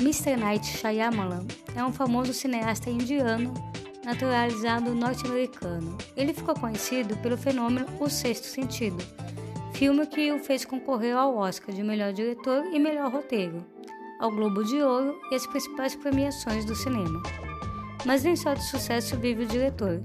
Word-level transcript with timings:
Mr. 0.00 0.34
Night 0.34 0.66
Shyamalan 0.66 1.46
é 1.76 1.84
um 1.84 1.92
famoso 1.92 2.32
cineasta 2.32 2.88
indiano 2.88 3.52
naturalizado 4.02 4.94
norte-americano. 4.94 5.98
Ele 6.16 6.32
ficou 6.32 6.54
conhecido 6.54 7.18
pelo 7.18 7.36
fenômeno 7.36 7.86
O 8.00 8.08
Sexto 8.08 8.46
Sentido, 8.46 8.96
filme 9.74 10.06
que 10.06 10.32
o 10.32 10.38
fez 10.38 10.64
concorrer 10.64 11.14
ao 11.14 11.36
Oscar 11.36 11.74
de 11.74 11.82
melhor 11.82 12.14
diretor 12.14 12.64
e 12.72 12.78
melhor 12.78 13.12
roteiro, 13.12 13.62
ao 14.18 14.30
Globo 14.30 14.64
de 14.64 14.80
Ouro 14.80 15.20
e 15.30 15.34
as 15.34 15.46
principais 15.46 15.94
premiações 15.94 16.64
do 16.64 16.74
cinema. 16.74 17.22
Mas 18.06 18.24
nem 18.24 18.34
só 18.34 18.54
de 18.54 18.64
sucesso 18.64 19.18
vive 19.18 19.44
o 19.44 19.48
diretor. 19.48 20.00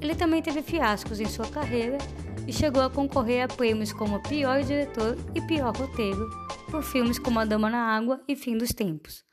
Ele 0.00 0.14
também 0.14 0.40
teve 0.40 0.62
fiascos 0.62 1.18
em 1.18 1.26
sua 1.26 1.48
carreira 1.48 1.98
e 2.46 2.52
chegou 2.52 2.84
a 2.84 2.88
concorrer 2.88 3.42
a 3.42 3.48
prêmios 3.48 3.92
como 3.92 4.22
pior 4.22 4.62
diretor 4.62 5.18
e 5.34 5.40
pior 5.40 5.76
roteiro 5.76 6.30
por 6.70 6.84
filmes 6.84 7.18
como 7.18 7.40
A 7.40 7.44
Dama 7.44 7.68
na 7.68 7.96
Água 7.96 8.20
e 8.28 8.36
Fim 8.36 8.56
dos 8.56 8.70
Tempos. 8.72 9.28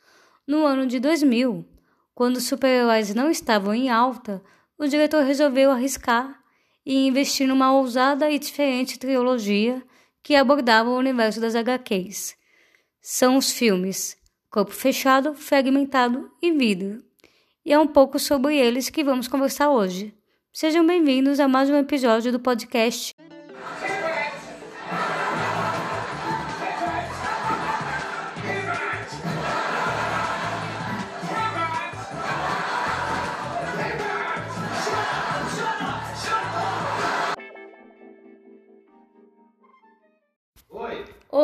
No 0.47 0.65
ano 0.65 0.87
de 0.87 0.97
2000, 0.97 1.67
quando 2.15 2.37
os 2.37 2.45
super-heróis 2.45 3.13
não 3.13 3.29
estavam 3.29 3.73
em 3.73 3.89
alta, 3.89 4.41
o 4.77 4.87
diretor 4.87 5.25
resolveu 5.25 5.69
arriscar 5.69 6.41
e 6.85 7.05
investir 7.05 7.45
numa 7.45 7.73
ousada 7.73 8.31
e 8.31 8.39
diferente 8.39 8.97
trilogia 8.97 9.83
que 10.23 10.35
abordava 10.35 10.89
o 10.89 10.97
universo 10.97 11.41
das 11.41 11.53
HQs. 11.53 12.33
São 13.01 13.35
os 13.35 13.51
filmes 13.51 14.15
Corpo 14.49 14.71
Fechado, 14.71 15.33
Fragmentado 15.33 16.31
e 16.41 16.49
Vidro. 16.53 17.03
E 17.65 17.73
é 17.73 17.77
um 17.77 17.87
pouco 17.87 18.17
sobre 18.17 18.57
eles 18.57 18.89
que 18.89 19.03
vamos 19.03 19.27
conversar 19.27 19.69
hoje. 19.69 20.15
Sejam 20.53 20.87
bem-vindos 20.87 21.41
a 21.41 21.47
mais 21.49 21.69
um 21.69 21.75
episódio 21.75 22.31
do 22.31 22.39
podcast 22.39 23.13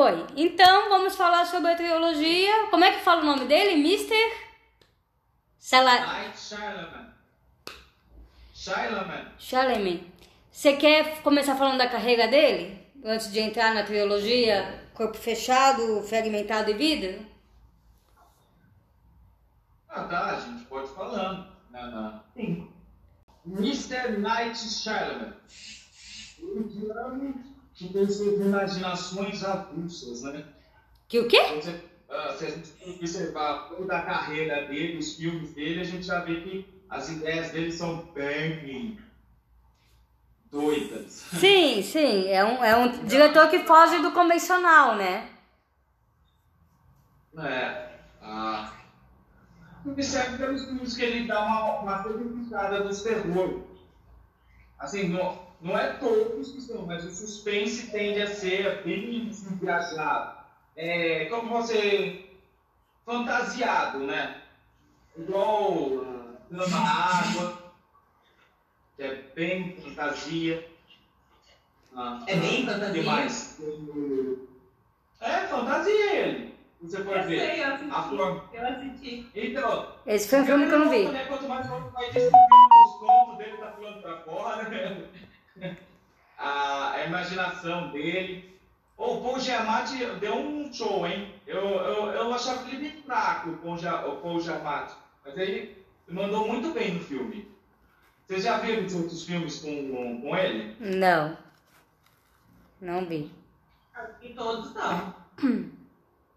Oi, 0.04 0.28
então 0.36 0.90
vamos 0.90 1.16
falar 1.16 1.46
sobre 1.46 1.72
a 1.72 1.78
trilogia. 1.78 2.68
Como 2.70 2.84
é 2.84 2.92
que 2.92 3.06
fala 3.06 3.22
o 3.22 3.26
nome 3.26 3.46
dele? 3.46 3.80
Mr. 3.80 4.14
Sala... 5.58 5.98
Night 5.98 6.38
Shyamalan. 6.38 7.14
Shyamalan. 8.54 9.32
Shyamalan. 9.40 10.00
Você 10.52 10.74
quer 10.76 11.22
começar 11.22 11.56
falando 11.56 11.78
da 11.78 11.88
carreira 11.88 12.28
dele? 12.28 12.86
Antes 13.02 13.32
de 13.32 13.40
entrar 13.40 13.74
na 13.74 13.84
trilogia 13.84 14.90
Corpo 14.94 15.18
Fechado, 15.18 16.04
Fragmentado 16.04 16.70
e 16.72 16.74
Vida? 16.74 17.26
Ah, 19.88 20.04
tá. 20.04 20.36
A 20.36 20.40
gente 20.42 20.66
pode 20.66 20.90
ir 20.90 20.96
falando. 20.96 21.48
Não, 21.72 21.92
não. 21.92 22.24
Sim. 22.36 22.70
Mr. 23.46 24.18
Night 24.18 24.58
Shyamalan 24.58 25.34
que 27.74 27.92
tem 27.92 28.10
suas 28.10 28.40
imaginações 28.40 29.44
avulsas, 29.44 30.24
né? 30.24 30.46
Que 31.08 31.20
o 31.20 31.28
quê? 31.28 31.42
Você, 31.56 31.72
uh, 31.72 32.38
se 32.38 32.46
a 32.46 32.50
gente 32.50 32.74
observar 32.98 33.70
toda 33.70 33.98
a 33.98 34.02
carreira 34.02 34.68
dele, 34.68 34.98
os 34.98 35.16
filmes 35.16 35.54
dele, 35.54 35.82
a 35.82 35.84
gente 35.84 36.06
já 36.06 36.20
vê 36.22 36.42
que 36.42 36.84
as 36.90 37.10
ideias 37.10 37.52
dele 37.52 37.72
são 37.72 38.06
bem 38.14 39.00
doidas. 40.52 41.12
Sim, 41.12 41.82
sim. 41.82 42.28
É 42.28 42.46
um, 42.46 42.64
é 42.64 42.76
um 42.78 43.06
diretor 43.06 43.50
que 43.50 43.60
foge 43.60 44.00
do 44.00 44.12
convencional, 44.12 44.96
né? 44.96 45.30
É. 47.38 47.94
Ah, 48.22 48.72
observe 49.86 50.38
pelos 50.38 50.66
filmes 50.66 50.96
que 50.96 51.04
ele 51.04 51.28
dá 51.28 51.44
uma, 51.44 51.80
uma 51.80 52.02
revisitada 52.04 52.84
dos 52.84 53.02
terror. 53.02 53.64
Assim, 54.78 55.10
no, 55.10 55.43
não 55.64 55.78
é 55.78 55.94
todos 55.94 56.52
que 56.52 56.62
são, 56.62 56.86
mas 56.86 57.06
o 57.06 57.10
suspense 57.10 57.90
tende 57.90 58.22
a 58.22 58.28
ser 58.28 58.84
bem 58.84 59.32
viajado. 59.62 60.44
É, 60.76 61.26
como 61.26 61.50
você. 61.50 62.26
fantasiado, 63.06 64.00
né? 64.00 64.42
Igual 65.18 65.72
uh, 65.74 66.38
Dama 66.50 66.80
Água, 66.80 67.74
que 68.98 69.04
é 69.04 69.14
bem 69.34 69.78
fantasia. 69.78 70.68
Ah, 71.96 72.24
é 72.28 72.36
bem 72.36 72.66
fantasia? 72.66 72.94
Demais. 72.94 73.60
É, 75.22 75.48
fantasia 75.48 76.16
ele. 76.16 76.54
Você 76.82 77.02
pode 77.04 77.20
eu 77.20 77.28
ver. 77.30 77.40
Sei, 77.40 77.64
eu 77.64 77.74
assisti. 77.74 78.56
Eu 78.56 78.68
assisti. 78.68 79.30
Então. 79.34 79.96
Esse 80.06 80.30
foi 80.30 80.42
um 80.42 80.46
filme 80.46 80.68
que 80.68 80.74
eu 80.74 80.80
não 80.80 80.90
vi. 80.90 81.08
Né, 81.08 81.26
quanto 81.26 81.48
mais 81.48 81.66
vai 81.70 82.12
descobrindo 82.12 82.34
os 82.86 83.00
contos 83.00 83.38
dele, 83.38 83.58
tá 83.58 83.68
pulando 83.68 84.02
pra 84.02 84.18
fora, 84.18 84.68
né? 84.68 85.08
A, 86.38 86.92
a 86.92 87.06
imaginação 87.06 87.92
dele. 87.92 88.54
O 88.98 89.22
Paul 89.22 89.40
Giamatti 89.40 90.06
deu 90.20 90.36
um 90.36 90.72
show, 90.72 91.06
hein? 91.06 91.34
Eu, 91.48 91.62
eu, 91.62 92.06
eu 92.12 92.34
achava 92.34 92.68
ele 92.70 92.90
bem 92.90 93.04
fraco, 93.04 93.50
o 93.50 93.58
Paul, 93.58 93.76
o 93.76 94.22
Paul 94.22 94.40
Giamatti. 94.40 94.96
Mas 95.26 95.38
ele 95.38 95.84
mandou 96.08 96.48
muito 96.48 96.74
bem 96.74 96.94
no 96.96 97.00
filme. 97.00 97.52
Vocês 98.26 98.44
já 98.44 98.58
viram 98.58 98.86
os 98.86 98.96
outros 98.96 99.26
filmes 99.26 99.60
com, 99.60 99.92
com, 99.92 100.22
com 100.22 100.38
ele? 100.38 100.76
Não. 100.80 101.38
Não 102.80 103.06
vi. 103.06 103.32
E 104.22 104.30
todos 104.34 104.74
não. 104.74 105.16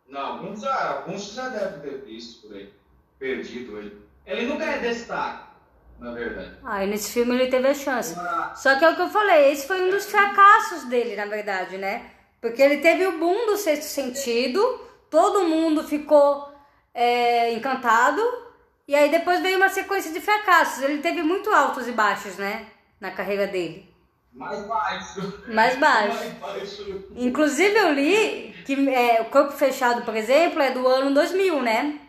Não, 0.08 0.20
alguns 0.20 0.60
já, 0.60 0.98
alguns 0.98 1.34
já 1.34 1.48
devem 1.48 1.80
ter 1.80 2.04
visto 2.04 2.42
por 2.46 2.56
aí. 2.56 2.72
Perdido 3.18 3.76
ele. 3.76 4.00
Ele 4.24 4.46
nunca 4.46 4.64
é 4.64 4.78
destaque 4.78 5.45
na 5.98 6.12
verdade. 6.12 6.58
Ah, 6.64 6.84
e 6.84 6.88
nesse 6.88 7.12
filme 7.12 7.34
ele 7.34 7.50
teve 7.50 7.68
a 7.68 7.74
chance. 7.74 8.14
Só 8.54 8.78
que 8.78 8.84
é 8.84 8.90
o 8.90 8.96
que 8.96 9.02
eu 9.02 9.08
falei, 9.08 9.52
esse 9.52 9.66
foi 9.66 9.82
um 9.82 9.90
dos 9.90 10.06
fracassos 10.06 10.84
dele, 10.84 11.16
na 11.16 11.26
verdade, 11.26 11.78
né? 11.78 12.10
Porque 12.40 12.62
ele 12.62 12.78
teve 12.78 13.06
o 13.06 13.18
boom 13.18 13.46
do 13.46 13.56
sexto 13.56 13.84
sentido, 13.84 14.60
todo 15.10 15.48
mundo 15.48 15.82
ficou 15.82 16.52
é, 16.94 17.52
encantado, 17.52 18.22
e 18.86 18.94
aí 18.94 19.10
depois 19.10 19.40
veio 19.40 19.56
uma 19.56 19.68
sequência 19.68 20.12
de 20.12 20.20
fracassos. 20.20 20.82
Ele 20.82 20.98
teve 20.98 21.22
muito 21.22 21.50
altos 21.50 21.88
e 21.88 21.92
baixos, 21.92 22.36
né? 22.36 22.66
Na 23.00 23.10
carreira 23.10 23.46
dele. 23.46 23.92
Mais 24.32 24.66
baixo. 24.66 25.42
Mais 25.48 25.76
baixo. 25.80 26.18
Mais 26.18 26.34
baixo. 26.34 27.04
Inclusive 27.16 27.76
eu 27.76 27.92
li 27.92 28.54
que 28.64 28.88
é, 28.88 29.22
o 29.22 29.26
Corpo 29.26 29.52
Fechado, 29.52 30.02
por 30.02 30.14
exemplo, 30.14 30.60
é 30.60 30.70
do 30.70 30.86
ano 30.86 31.12
2000, 31.12 31.62
né? 31.62 32.00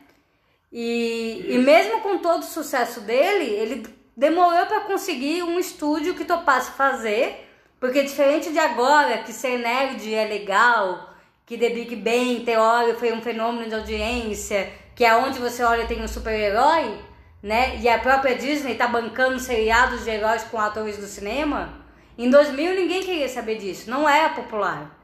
E, 0.72 1.46
e 1.50 1.58
mesmo 1.60 2.02
com 2.02 2.18
todo 2.18 2.42
o 2.42 2.46
sucesso 2.46 3.02
dele, 3.02 3.46
ele 3.46 3.88
demorou 4.16 4.66
para 4.66 4.82
conseguir 4.82 5.44
um 5.44 5.60
estúdio 5.60 6.16
que 6.16 6.26
topasse 6.26 6.72
fazer, 6.72 7.48
porque 7.80 8.04
diferente 8.04 8.52
de 8.52 8.60
agora, 8.60 9.20
que 9.20 9.32
ser 9.32 9.60
nerd 9.60 10.14
é 10.14 10.26
legal, 10.26 11.14
que 11.46 11.58
The 11.58 11.70
Big 11.70 11.96
Bang 11.96 12.44
Theory 12.44 12.98
foi 12.98 13.14
um 13.14 13.22
fenômeno 13.22 13.70
de 13.70 13.76
audiência, 13.76 14.70
que 14.96 15.06
é 15.06 15.16
onde 15.16 15.40
você 15.40 15.64
olha 15.64 15.86
tem 15.86 16.02
um 16.02 16.08
super-herói, 16.08 17.00
né? 17.42 17.78
E 17.78 17.88
a 17.88 18.00
própria 18.00 18.36
Disney 18.36 18.76
tá 18.76 18.88
bancando 18.88 19.40
seriados 19.40 20.04
de 20.04 20.10
heróis 20.10 20.44
com 20.44 20.60
atores 20.60 20.98
do 20.98 21.06
cinema. 21.06 21.86
Em 22.18 22.30
2000 22.30 22.74
ninguém 22.74 23.04
queria 23.04 23.30
saber 23.30 23.60
disso, 23.60 23.90
não 23.90 24.10
era 24.10 24.30
popular. 24.30 24.97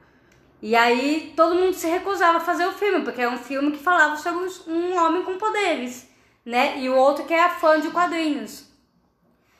E 0.63 0.77
aí 0.77 1.33
todo 1.35 1.55
mundo 1.55 1.73
se 1.73 1.87
recusava 1.87 2.37
a 2.37 2.39
fazer 2.39 2.65
o 2.65 2.71
filme, 2.71 3.03
porque 3.03 3.21
é 3.21 3.27
um 3.27 3.37
filme 3.37 3.73
que 3.73 3.83
falava 3.83 4.15
sobre 4.15 4.49
um 4.65 4.97
homem 4.97 5.21
com 5.23 5.37
poderes, 5.37 6.09
né? 6.45 6.79
E 6.79 6.87
o 6.87 6.95
outro 6.95 7.25
que 7.25 7.33
era 7.33 7.49
fã 7.49 7.81
de 7.81 7.89
quadrinhos. 7.89 8.71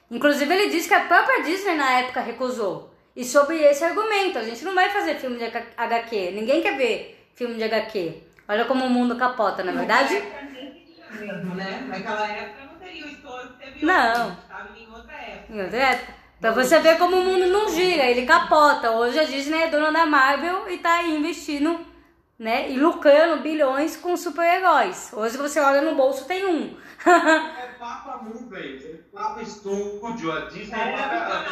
Inclusive 0.09 0.53
ele 0.53 0.69
disse 0.69 0.87
que 0.87 0.93
a 0.93 1.03
própria 1.03 1.43
Disney 1.43 1.75
na 1.75 1.99
época 1.99 2.21
recusou. 2.21 2.95
E 3.13 3.25
sobre 3.25 3.61
esse 3.63 3.83
argumento, 3.83 4.39
a 4.39 4.43
gente 4.43 4.63
não 4.63 4.73
vai 4.73 4.89
fazer 4.91 5.15
filme 5.15 5.37
de 5.37 5.43
HQ, 5.43 6.31
ninguém 6.31 6.61
quer 6.61 6.77
ver 6.77 7.27
filme 7.35 7.55
de 7.55 7.65
HQ. 7.65 8.23
Olha 8.47 8.63
como 8.63 8.85
o 8.85 8.89
mundo 8.89 9.17
capota, 9.17 9.61
na 9.61 9.73
é 9.73 9.75
verdade? 9.75 10.13
Mesmo, 11.19 11.53
né? 11.53 11.85
Naquela 11.85 12.25
época 12.29 12.63
não 12.63 12.79
teria 12.79 13.05
o 13.05 13.09
estouro 13.09 13.49
que 13.49 13.65
teve 13.65 13.85
não. 13.85 14.27
hoje. 14.27 14.37
Estava 14.41 14.79
em 14.79 14.89
outra 14.89 15.13
época. 15.15 15.53
Em 15.53 15.61
outra 15.63 15.77
época. 15.79 16.22
Pra 16.43 16.51
você 16.51 16.77
ver 16.79 16.97
como 16.97 17.15
o 17.15 17.23
mundo 17.23 17.47
não 17.47 17.69
gira, 17.69 18.03
ele 18.03 18.25
capota. 18.25 18.91
Hoje 18.91 19.17
a 19.17 19.23
Disney 19.23 19.61
é 19.61 19.69
dona 19.69 19.93
da 19.93 20.05
Marvel 20.05 20.69
e 20.69 20.77
tá 20.77 20.95
aí 20.95 21.15
investindo, 21.15 21.79
né? 22.37 22.69
E 22.69 22.77
lucrando 22.77 23.41
bilhões 23.41 23.95
com 23.95 24.17
super-heróis. 24.17 25.13
Hoje 25.13 25.37
você 25.37 25.61
olha 25.61 25.81
no 25.81 25.95
bolso, 25.95 26.25
tem 26.25 26.45
um. 26.45 26.75
é 27.07 27.67
Papa 27.79 28.21
Movies, 28.23 28.83
é 28.83 28.99
Papa 29.13 29.45
Studio, 29.45 30.33
a 30.33 30.41
Disney 30.41 30.77
é, 30.77 30.91
Papa 30.91 31.45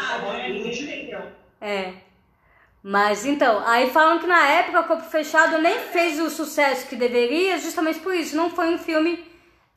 É. 1.61 1.93
Mas 2.83 3.25
então, 3.25 3.65
aí 3.65 3.91
falam 3.91 4.19
que 4.19 4.27
na 4.27 4.45
época 4.45 4.81
o 4.81 4.87
Corpo 4.87 5.05
Fechado 5.05 5.57
nem 5.59 5.79
fez 5.79 6.19
o 6.19 6.29
sucesso 6.29 6.89
que 6.89 6.97
deveria, 6.97 7.57
justamente 7.59 8.01
por 8.01 8.13
isso. 8.13 8.35
Não 8.35 8.49
foi 8.49 8.67
um 8.67 8.77
filme 8.77 9.25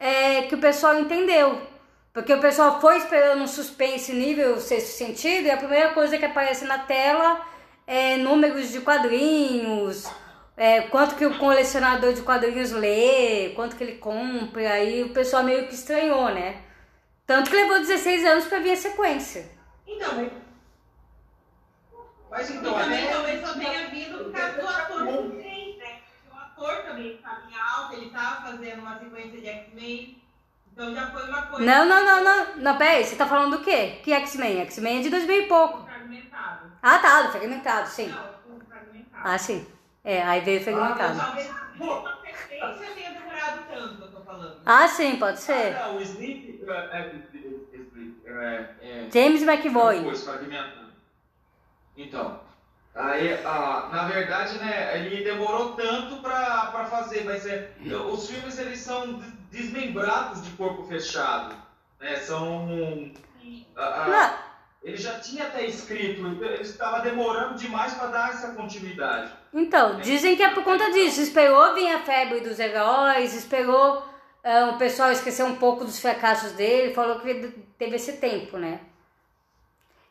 é, 0.00 0.42
que 0.42 0.56
o 0.56 0.60
pessoal 0.60 0.98
entendeu. 0.98 1.72
Porque 2.14 2.32
o 2.32 2.40
pessoal 2.40 2.80
foi 2.80 2.96
esperando 2.98 3.42
um 3.42 3.46
suspense 3.48 4.12
nível 4.12 4.60
sexto 4.60 4.96
sentido 4.96 5.46
e 5.46 5.50
a 5.50 5.56
primeira 5.56 5.92
coisa 5.92 6.16
que 6.16 6.24
aparece 6.24 6.64
na 6.64 6.78
tela 6.78 7.44
é 7.88 8.16
números 8.16 8.70
de 8.70 8.80
quadrinhos, 8.80 10.08
é, 10.56 10.82
quanto 10.82 11.16
que 11.16 11.26
o 11.26 11.36
colecionador 11.38 12.12
de 12.12 12.22
quadrinhos 12.22 12.70
lê, 12.70 13.50
quanto 13.56 13.74
que 13.74 13.82
ele 13.82 13.96
compra, 13.96 14.74
aí 14.74 15.02
o 15.02 15.12
pessoal 15.12 15.42
meio 15.42 15.66
que 15.66 15.74
estranhou, 15.74 16.30
né? 16.32 16.62
Tanto 17.26 17.50
que 17.50 17.56
levou 17.56 17.80
16 17.80 18.24
anos 18.24 18.44
pra 18.44 18.60
vir 18.60 18.70
a 18.72 18.76
sequência. 18.76 19.50
Então, 19.84 20.14
mas 20.14 20.30
Mas 22.30 22.50
e 22.50 22.52
então, 22.54 22.74
também 22.74 23.04
até- 23.04 23.12
talvez 23.12 23.40
só 23.46 23.54
tenha 23.54 23.88
vindo 23.88 24.18
por 24.24 24.32
causa 24.32 24.60
do 24.60 24.68
ator 24.68 25.32
fez, 25.42 25.76
né? 25.78 25.98
O 26.32 26.36
ator 26.36 26.82
também 26.84 27.14
estava 27.16 27.42
em 27.50 27.56
alta, 27.58 27.94
ele 27.96 28.06
estava 28.06 28.42
fazendo 28.50 28.80
uma 28.82 28.98
sequência 29.00 29.40
de 29.40 29.46
X-Men. 29.48 30.23
Então 30.74 30.92
já 30.92 31.06
foi 31.06 31.22
uma 31.28 31.42
coisa 31.42 31.64
Não, 31.64 31.86
não, 31.86 32.04
não, 32.04 32.24
não. 32.24 32.56
Não, 32.56 32.76
peraí, 32.76 33.04
você 33.04 33.14
tá 33.14 33.26
falando 33.26 33.58
do 33.58 33.64
quê? 33.64 34.00
Que 34.02 34.12
X-Men? 34.12 34.60
X-Men 34.62 34.98
é 34.98 35.02
de 35.02 35.10
2000 35.10 35.42
e 35.42 35.46
pouco. 35.46 35.84
fragmentado. 35.84 36.72
Ah, 36.82 36.98
tá, 36.98 37.22
do 37.22 37.28
fragmentado, 37.30 37.88
sim. 37.88 38.08
Não, 38.08 38.56
o 38.56 38.60
fragmentado. 38.68 39.22
Ah, 39.22 39.38
sim. 39.38 39.64
É, 40.02 40.20
aí 40.24 40.40
veio 40.40 40.60
o 40.60 40.64
fragmentado. 40.64 41.16
Talvez 41.16 41.48
a 41.48 42.74
sequência 42.74 42.94
tenha 42.94 43.10
demorado 43.12 43.62
tanto, 43.72 44.02
eu 44.02 44.10
tô 44.10 44.20
falando. 44.22 44.60
Ah, 44.66 44.88
sim, 44.88 45.16
pode 45.16 45.38
ser. 45.38 45.76
Ah, 45.76 45.88
não, 45.88 45.96
o 45.96 46.02
Sleep. 46.02 46.64
É, 46.66 46.72
é, 46.72 47.12
Sleep, 47.30 48.22
é, 48.26 48.70
é, 48.82 49.08
James 49.12 49.42
McVoy. 49.42 49.98
Depois, 49.98 50.24
fragmentado. 50.24 50.92
Então, 51.96 52.40
aí, 52.94 53.34
ah, 53.44 53.88
na 53.92 54.04
verdade, 54.08 54.58
né, 54.58 54.96
ele 54.98 55.24
demorou 55.24 55.72
tanto 55.74 56.16
pra 56.22 56.86
fazer, 56.90 57.24
mas 57.24 57.44
é, 57.46 57.70
os 58.10 58.28
filmes 58.30 58.58
eles 58.58 58.78
são 58.80 59.14
des- 59.14 59.32
desmembrados 59.50 60.42
de 60.44 60.50
corpo 60.52 60.84
fechado, 60.84 61.54
né, 62.00 62.16
são... 62.16 63.12
ah, 63.76 63.82
ah, 64.04 64.08
Não, 64.08 64.44
ele 64.82 64.96
já 64.96 65.18
tinha 65.18 65.44
até 65.44 65.64
escrito, 65.64 66.26
então 66.26 66.48
ele 66.48 66.62
estava 66.62 67.00
demorando 67.00 67.54
demais 67.54 67.94
para 67.94 68.08
dar 68.08 68.30
essa 68.30 68.52
continuidade. 68.52 69.30
Então, 69.52 69.98
dizem 70.00 70.36
que 70.36 70.42
é 70.42 70.50
por 70.50 70.62
conta 70.64 70.90
disso. 70.90 71.20
Esperou 71.20 71.74
vir 71.74 71.90
a 71.90 72.00
febre 72.00 72.40
dos 72.40 72.58
heróis, 72.58 73.34
esperou 73.34 74.04
ah, 74.44 74.70
o 74.74 74.78
pessoal 74.78 75.10
esquecer 75.10 75.42
um 75.44 75.56
pouco 75.56 75.84
dos 75.84 75.98
fracassos 75.98 76.52
dele, 76.52 76.92
falou 76.92 77.20
que 77.20 77.34
teve 77.78 77.96
esse 77.96 78.14
tempo, 78.18 78.58
né? 78.58 78.80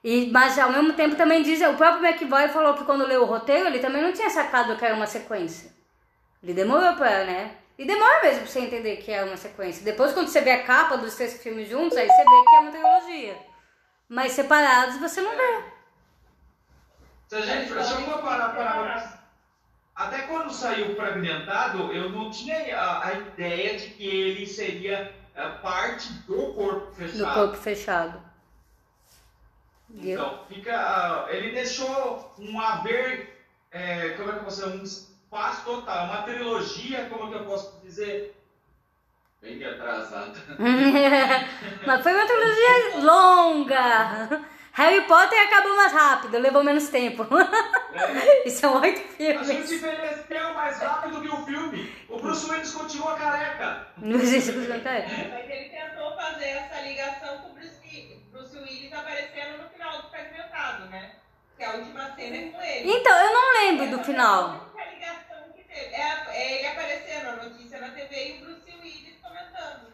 E, 0.03 0.29
mas 0.31 0.59
ao 0.59 0.71
mesmo 0.71 0.93
tempo 0.93 1.15
também 1.15 1.41
dizem, 1.41 1.67
o 1.67 1.77
próprio 1.77 2.05
McVoy 2.05 2.49
falou 2.49 2.73
que 2.73 2.83
quando 2.83 3.07
leu 3.07 3.23
o 3.23 3.25
roteiro, 3.25 3.67
ele 3.67 3.79
também 3.79 4.01
não 4.01 4.11
tinha 4.11 4.29
sacado 4.29 4.75
que 4.75 4.83
era 4.83 4.95
uma 4.95 5.07
sequência. 5.07 5.71
Ele 6.41 6.53
demorou 6.53 6.93
pra, 6.95 7.23
né? 7.23 7.55
E 7.77 7.85
demora 7.85 8.21
mesmo 8.21 8.41
pra 8.41 8.51
você 8.51 8.59
entender 8.59 8.97
que 8.97 9.11
é 9.11 9.23
uma 9.23 9.37
sequência. 9.37 9.83
Depois, 9.83 10.11
quando 10.13 10.27
você 10.27 10.41
vê 10.41 10.51
a 10.51 10.63
capa 10.63 10.97
dos 10.97 11.15
três 11.15 11.41
filmes 11.41 11.69
juntos, 11.69 11.97
aí 11.97 12.07
você 12.07 12.17
vê 12.23 12.43
que 12.49 12.55
é 12.55 12.59
uma 12.59 12.71
trilogia. 12.71 13.37
Mas 14.09 14.33
separados 14.33 14.97
você 14.97 15.21
não 15.21 15.31
vê. 15.31 15.63
Se 17.29 17.35
a 17.35 17.41
gente 17.41 17.67
se 17.69 17.73
eu 17.73 18.01
for 18.01 18.21
parar 18.21 18.49
para 18.49 19.23
até 19.95 20.23
quando 20.23 20.51
saiu 20.51 20.95
fragmentado, 20.95 21.91
eu 21.93 22.09
não 22.09 22.31
tinha 22.31 22.77
a, 22.77 23.07
a 23.07 23.13
ideia 23.13 23.77
de 23.77 23.89
que 23.91 24.05
ele 24.05 24.45
seria 24.45 25.13
eh, 25.35 25.49
parte 25.61 26.11
do 26.27 26.53
corpo 26.53 26.87
Do 26.87 26.95
fechado. 26.95 27.33
corpo 27.33 27.57
fechado. 27.57 28.22
Então, 29.93 30.39
fica. 30.49 30.75
ah, 30.75 31.25
ele 31.29 31.51
deixou 31.51 32.33
um 32.39 32.59
haver. 32.59 33.29
eh, 33.71 34.13
como 34.17 34.29
é 34.29 34.33
que 34.33 34.39
eu 34.39 34.43
posso 34.43 34.61
dizer? 34.69 34.79
Um 34.79 34.83
espaço 34.83 35.65
total, 35.65 36.05
uma 36.05 36.21
trilogia, 36.23 37.07
como 37.09 37.29
que 37.29 37.35
eu 37.37 37.45
posso 37.45 37.79
dizer? 37.83 38.35
Bem 39.41 39.63
atrasada. 39.65 40.33
Mas 41.85 42.01
foi 42.03 42.13
uma 42.13 42.25
trilogia 42.25 42.99
longa. 43.03 44.41
Harry 44.75 45.01
Potter 45.01 45.39
acabou 45.39 45.75
mais 45.75 45.91
rápido, 45.93 46.39
levou 46.39 46.63
menos 46.63 46.87
tempo. 46.89 47.27
É, 47.93 48.43
E 48.47 48.49
são 48.49 48.81
oito 48.81 48.99
a 48.99 49.43
gente 49.43 49.43
filmes. 49.43 49.71
envelheceu 49.71 50.53
mais 50.55 50.79
rápido 50.79 51.21
que 51.21 51.27
o 51.29 51.45
filme. 51.45 51.93
O 52.09 52.17
Bruce 52.19 52.49
Willis 52.49 52.71
continua 52.71 53.15
careca. 53.15 53.87
Não 53.97 54.19
sei 54.19 54.41
se 54.41 54.51
você 54.51 54.67
Mas 54.69 55.49
ele 55.49 55.69
tentou 55.69 56.15
fazer 56.15 56.45
essa 56.45 56.81
ligação 56.81 57.37
com 57.39 57.49
o 57.49 57.53
Bruce, 57.53 57.77
Willis- 57.83 58.23
Bruce 58.31 58.57
Willis 58.57 58.93
aparecendo 59.13 59.63
no 59.63 59.69
final 59.69 60.01
do 60.01 60.09
fragmentado, 60.09 60.85
né? 60.89 61.11
Que 61.57 61.63
a 61.63 61.71
última 61.73 62.15
cena 62.15 62.35
é 62.35 62.49
com 62.49 62.61
ele. 62.61 62.91
Então, 62.91 63.15
eu 63.15 63.33
não 63.33 63.53
lembro 63.61 63.85
Essa 63.85 63.97
do 63.97 64.03
final. 64.03 64.43
a 64.43 64.47
única 64.73 64.91
ligação 64.91 65.51
que 65.55 65.63
teve. 65.63 65.93
É, 65.95 66.25
é 66.29 66.57
ele 66.59 66.67
aparecendo, 66.67 67.27
a 67.29 67.43
notícia 67.43 67.79
na 67.79 67.89
TV 67.89 68.27
e 68.27 68.37
o 68.41 68.45
Bruce 68.45 68.71
Willis 68.81 69.15
comentando. 69.21 69.93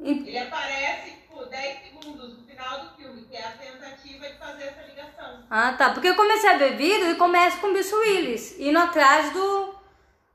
E- 0.00 0.28
Ele 0.28 0.38
aparece, 0.38 1.10
tipo, 1.10 1.44
10 1.44 1.82
segundos 1.82 2.38
no 2.38 2.46
final 2.46 2.80
do 2.80 2.96
filme, 2.96 3.24
que 3.24 3.36
é 3.36 3.44
a 3.44 3.50
tentativa 3.52 4.28
de 4.28 4.38
fazer 4.38 4.64
essa 4.64 4.82
ligação. 4.82 5.44
Ah, 5.50 5.72
tá. 5.72 5.90
Porque 5.90 6.08
eu 6.08 6.16
comecei 6.16 6.50
a 6.50 6.56
ver 6.56 6.76
vídeo 6.76 7.10
e 7.10 7.16
começa 7.16 7.58
com 7.58 7.68
o 7.68 7.72
Bruce 7.72 7.94
Willis, 7.94 8.58
indo 8.60 8.78
atrás 8.78 9.32
do, 9.32 9.74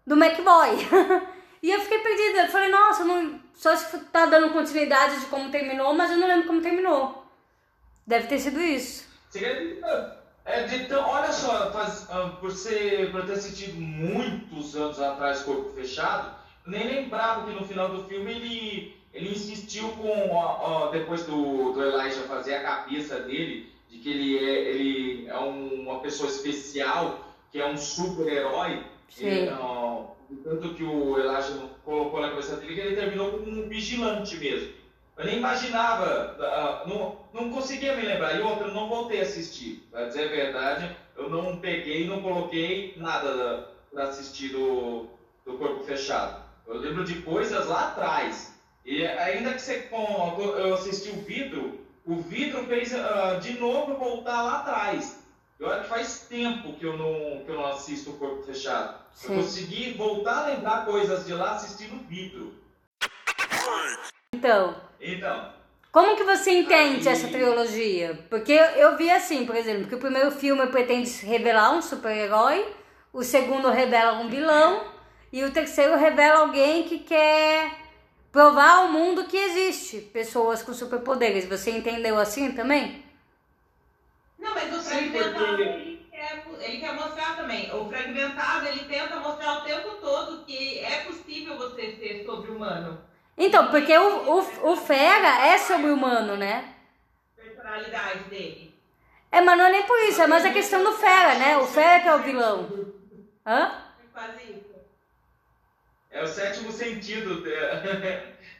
do 0.05 0.15
McBoy. 0.15 0.77
e 1.63 1.71
eu 1.71 1.79
fiquei 1.81 1.99
perdida. 1.99 2.39
Eu 2.43 2.47
falei, 2.49 2.69
nossa, 2.69 3.05
não, 3.05 3.39
só 3.55 3.73
se 3.75 3.97
tá 4.05 4.25
dando 4.25 4.51
continuidade 4.51 5.19
de 5.21 5.25
como 5.27 5.49
terminou, 5.49 5.93
mas 5.93 6.11
eu 6.11 6.17
não 6.17 6.27
lembro 6.27 6.47
como 6.47 6.61
terminou. 6.61 7.18
Deve 8.09 8.25
ter 8.25 8.39
sido 8.39 8.59
isso. 8.59 9.05
Você 9.29 9.45
acredita? 9.45 10.17
É 10.43 10.63
de 10.63 10.85
tão, 10.85 11.07
olha 11.07 11.31
só, 11.31 11.71
faz, 11.71 12.07
ah, 12.09 12.29
por, 12.41 12.51
ser, 12.51 13.11
por 13.11 13.23
ter 13.23 13.33
assistido 13.33 13.79
muitos 13.79 14.75
anos 14.75 14.99
atrás 14.99 15.43
Corpo 15.43 15.69
Fechado, 15.75 16.33
nem 16.65 16.87
lembrava 16.87 17.45
que 17.45 17.51
no 17.53 17.63
final 17.67 17.89
do 17.89 18.03
filme 18.05 18.31
ele, 18.31 18.95
ele 19.13 19.29
insistiu 19.29 19.89
com, 19.89 20.31
ó, 20.31 20.87
ó, 20.87 20.87
depois 20.89 21.23
do, 21.27 21.71
do 21.73 21.83
Elijah 21.83 22.23
fazer 22.27 22.55
a 22.55 22.63
cabeça 22.63 23.19
dele, 23.19 23.71
de 23.91 23.99
que 23.99 24.09
ele 24.09 24.37
é, 24.39 24.59
ele 24.71 25.27
é 25.27 25.37
um- 25.37 25.81
uma 25.87 25.99
pessoa 25.99 26.27
especial, 26.27 27.31
que 27.51 27.59
é 27.61 27.67
um 27.67 27.77
super-herói. 27.77 28.81
Tanto 30.43 30.73
que 30.73 30.83
o 30.83 31.19
Elijah 31.19 31.69
colocou 31.85 32.21
na 32.21 32.29
cabeça 32.29 32.55
dele 32.55 32.73
que 32.73 32.81
ele 32.81 32.95
terminou 32.95 33.31
como 33.33 33.51
um 33.51 33.69
vigilante 33.69 34.35
mesmo. 34.37 34.78
Eu 35.19 35.25
nem 35.25 35.35
imaginava, 35.35 36.37
ah, 36.39 36.83
não, 36.87 37.19
não 37.33 37.51
conseguia 37.51 37.93
me 37.93 38.03
lembrar. 38.03 38.39
E 38.39 38.41
outra, 38.41 38.67
eu 38.67 38.73
não 38.73 38.87
voltei 38.87 39.19
a 39.19 39.23
assistir. 39.23 39.85
Pra 39.91 40.05
dizer 40.05 40.29
a 40.29 40.29
verdade, 40.29 40.95
eu 41.17 41.29
não 41.29 41.57
peguei, 41.57 42.07
não 42.07 42.21
coloquei 42.21 42.93
nada 42.95 43.69
para 43.91 44.05
assistir 44.05 44.47
do, 44.53 45.07
do 45.45 45.57
Corpo 45.57 45.83
Fechado. 45.83 46.41
Eu 46.65 46.77
lembro 46.77 47.03
de 47.03 47.21
coisas 47.21 47.67
lá 47.67 47.89
atrás. 47.89 48.57
E 48.85 49.05
ainda 49.05 49.53
que 49.53 49.61
você, 49.61 49.79
com, 49.79 50.39
eu 50.39 50.73
assisti 50.75 51.09
o 51.09 51.21
vidro, 51.21 51.81
o 52.05 52.21
vidro 52.21 52.65
fez 52.67 52.95
ah, 52.95 53.39
de 53.41 53.59
novo 53.59 53.97
voltar 53.97 54.41
lá 54.41 54.59
atrás. 54.59 55.19
Eu 55.59 55.69
acho 55.69 55.81
que 55.81 55.89
faz 55.89 56.27
tempo 56.29 56.71
que 56.77 56.85
eu 56.85 56.97
não, 56.97 57.43
que 57.43 57.51
eu 57.51 57.55
não 57.55 57.65
assisto 57.65 58.11
o 58.11 58.17
Corpo 58.17 58.43
Fechado. 58.43 58.97
Sim. 59.11 59.35
Eu 59.35 59.43
consegui 59.43 59.95
voltar 59.95 60.45
a 60.45 60.47
lembrar 60.47 60.85
coisas 60.85 61.25
de 61.25 61.33
lá 61.33 61.55
assistindo 61.55 61.95
o 61.95 62.07
vidro. 62.07 62.53
Então, 64.39 64.75
Então, 65.01 65.53
como 65.91 66.15
que 66.15 66.23
você 66.23 66.51
entende 66.51 67.07
Aí- 67.07 67.13
essa 67.13 67.27
trilogia? 67.27 68.17
Porque 68.29 68.53
eu, 68.53 68.95
vi 68.95 69.11
assim, 69.11 69.45
por 69.45 69.55
exemplo, 69.55 69.87
que 69.87 69.95
o 69.95 69.99
primeiro 69.99 70.31
filme 70.31 70.65
pretende 70.67 71.09
revelar 71.25 71.71
um 71.73 71.81
super-herói, 71.81 72.65
o 73.11 73.21
segundo 73.23 73.69
revela 73.69 74.19
um 74.19 74.29
vilão, 74.29 74.85
e 75.31 75.43
o 75.43 75.51
terceiro 75.51 75.97
revela 75.97 76.39
alguém 76.39 76.83
que 76.83 76.99
quer 76.99 77.71
provar 78.31 78.77
ao 78.77 78.87
mundo 78.87 79.25
que 79.25 79.35
existe 79.37 79.97
pessoas 79.99 80.63
com 80.63 80.73
superpoderes. 80.73 81.45
Você 81.49 81.71
entendeu 81.71 82.17
assim 82.17 82.51
também? 82.53 83.03
Não, 84.37 84.53
mas 84.53 84.73
o 84.73 84.81
fragmentado 84.81 85.61
ele, 85.61 86.07
quer, 86.09 86.45
ele 86.61 86.77
quer 86.79 86.93
mostrar 86.93 87.35
também. 87.35 87.69
O 87.75 87.89
fragmentado 87.89 88.67
ele 88.67 88.85
tenta 88.85 89.17
mostrar 89.17 89.57
o 89.57 89.61
tempo 89.63 89.89
todo 89.99 90.45
que 90.45 90.79
é 90.79 91.01
possível 91.03 91.57
você 91.57 91.95
ser 91.99 92.23
sobre-humano. 92.25 93.08
Então, 93.39 93.67
porque 93.71 93.97
o, 93.97 94.29
o, 94.37 94.71
o 94.71 94.75
Fera 94.75 95.47
é 95.47 95.57
sobre-humano, 95.57 96.35
né? 96.35 96.73
Personalidade 97.37 98.25
dele. 98.25 98.75
É, 99.31 99.39
mas 99.39 99.57
não 99.57 99.65
é 99.65 99.71
nem 99.71 99.83
por 99.83 99.97
isso, 100.09 100.21
é 100.21 100.27
mais 100.27 100.43
a 100.43 100.51
questão 100.51 100.83
do 100.83 100.91
Fera, 100.91 101.35
né? 101.35 101.57
O 101.57 101.65
Fera 101.65 102.01
que 102.01 102.07
é 102.09 102.15
o 102.15 102.21
vilão. 102.23 102.69
Hã? 103.45 103.71
É 104.03 104.07
quase 104.13 104.43
isso. 104.43 104.75
é 106.11 106.21
o 106.23 106.27
sétimo 106.27 106.71
sentido 106.71 107.41
de- 107.41 107.53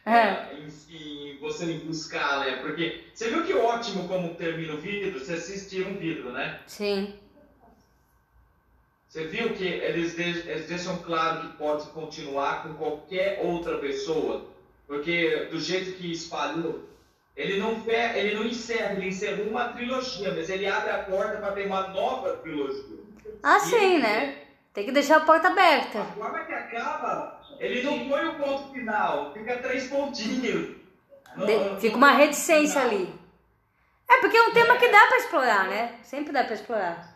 É. 0.06 0.54
em, 0.54 0.68
em 0.96 1.38
você 1.40 1.74
buscar, 1.80 2.40
né? 2.40 2.58
Porque 2.62 3.04
você 3.14 3.30
viu 3.30 3.44
que 3.46 3.54
ótimo 3.54 4.08
como 4.08 4.36
termina 4.36 4.74
o 4.76 4.78
vidro? 4.78 5.20
Você 5.20 5.34
assistiu 5.34 5.88
um 5.88 5.98
vidro, 5.98 6.32
né? 6.32 6.62
Sim. 6.66 7.20
Você 9.10 9.26
viu 9.28 9.54
que 9.56 9.66
eles, 9.68 10.16
de- 10.16 10.48
eles 10.48 10.68
deixam 10.68 11.00
claro 11.00 11.42
que 11.50 11.58
pode 11.58 11.88
continuar 11.90 12.64
com 12.64 12.76
qualquer 12.76 13.42
outra 13.44 13.78
pessoa? 13.80 14.48
Porque 14.90 15.48
do 15.52 15.60
jeito 15.60 15.92
que 16.00 16.12
espalhou, 16.12 16.84
ele 17.38 17.60
não, 17.60 17.80
ele 18.16 18.34
não 18.36 18.44
encerra, 18.44 18.94
ele 18.94 19.10
encerrou 19.10 19.46
uma 19.46 19.66
trilogia, 19.70 20.34
mas 20.34 20.50
ele 20.50 20.66
abre 20.66 20.90
a 20.90 21.04
porta 21.04 21.38
para 21.38 21.52
ter 21.52 21.68
uma 21.68 21.90
nova 21.90 22.36
trilogia. 22.38 22.98
Ah, 23.44 23.60
sim, 23.60 24.00
né? 24.00 24.36
Tem 24.74 24.86
que 24.86 24.92
deixar 24.92 25.18
a 25.18 25.20
porta 25.22 25.50
aberta. 25.50 26.02
A 26.02 26.06
forma 26.06 26.40
que 26.44 26.54
acaba, 26.54 27.40
ele 27.60 27.84
não 27.84 28.10
põe 28.10 28.26
o 28.30 28.34
ponto 28.40 28.74
final, 28.74 29.32
fica 29.32 29.58
três 29.58 29.88
pontinhos. 29.88 30.76
De- 31.38 31.80
fica 31.80 31.96
uma 31.96 32.12
reticência 32.14 32.82
ali. 32.82 33.14
É 34.10 34.18
porque 34.22 34.36
é 34.38 34.42
um 34.42 34.52
tema 34.54 34.76
que 34.78 34.88
dá 34.88 35.06
pra 35.06 35.18
explorar, 35.18 35.68
né? 35.70 36.00
Sempre 36.02 36.34
dá 36.34 36.44
pra 36.44 36.56
explorar. 36.56 37.16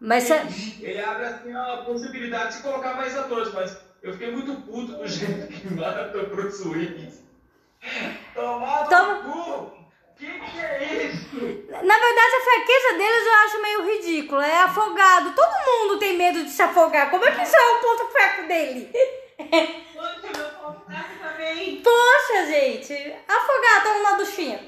Mas 0.00 0.28
ele, 0.28 0.78
ele 0.80 1.00
abre 1.00 1.26
assim 1.26 1.52
a 1.54 1.76
possibilidade 1.86 2.56
de 2.56 2.62
colocar 2.64 2.94
mais 2.94 3.16
atores, 3.16 3.52
mas 3.52 3.87
eu 4.02 4.12
fiquei 4.12 4.30
muito 4.30 4.60
puto 4.62 4.94
com 4.94 5.02
o 5.02 5.06
jeito 5.08 5.48
que 5.48 5.74
mata 5.74 6.16
o 6.16 6.26
Bruce 6.28 6.66
Willis. 6.66 7.22
Tomado 8.34 8.88
Toma... 8.88 9.14
cu! 9.22 9.78
Que 10.16 10.26
que 10.26 10.60
é 10.60 11.04
isso? 11.06 11.36
Na 11.70 11.94
verdade, 11.98 12.34
a 12.34 12.44
fraqueza 12.44 12.98
deles 12.98 13.26
eu 13.26 13.34
acho 13.34 13.62
meio 13.62 13.86
ridícula. 13.86 14.44
É 14.44 14.62
afogado. 14.62 15.32
Todo 15.32 15.64
mundo 15.64 15.98
tem 16.00 16.16
medo 16.16 16.42
de 16.42 16.50
se 16.50 16.60
afogar. 16.60 17.08
Como 17.08 17.24
é 17.24 17.30
que 17.30 17.42
isso 17.42 17.56
é 17.56 17.60
o 17.60 17.78
ponto 17.80 18.06
fraco 18.06 18.48
dele? 18.48 18.90
Poxa, 19.94 20.36
meu 20.36 20.50
ponto 20.50 20.84
fraco 20.86 21.18
também. 21.22 21.82
Poxa, 21.82 22.46
gente. 22.46 23.14
Afogar, 23.28 23.84
toma 23.84 23.98
uma 24.00 24.16
duchinha. 24.16 24.60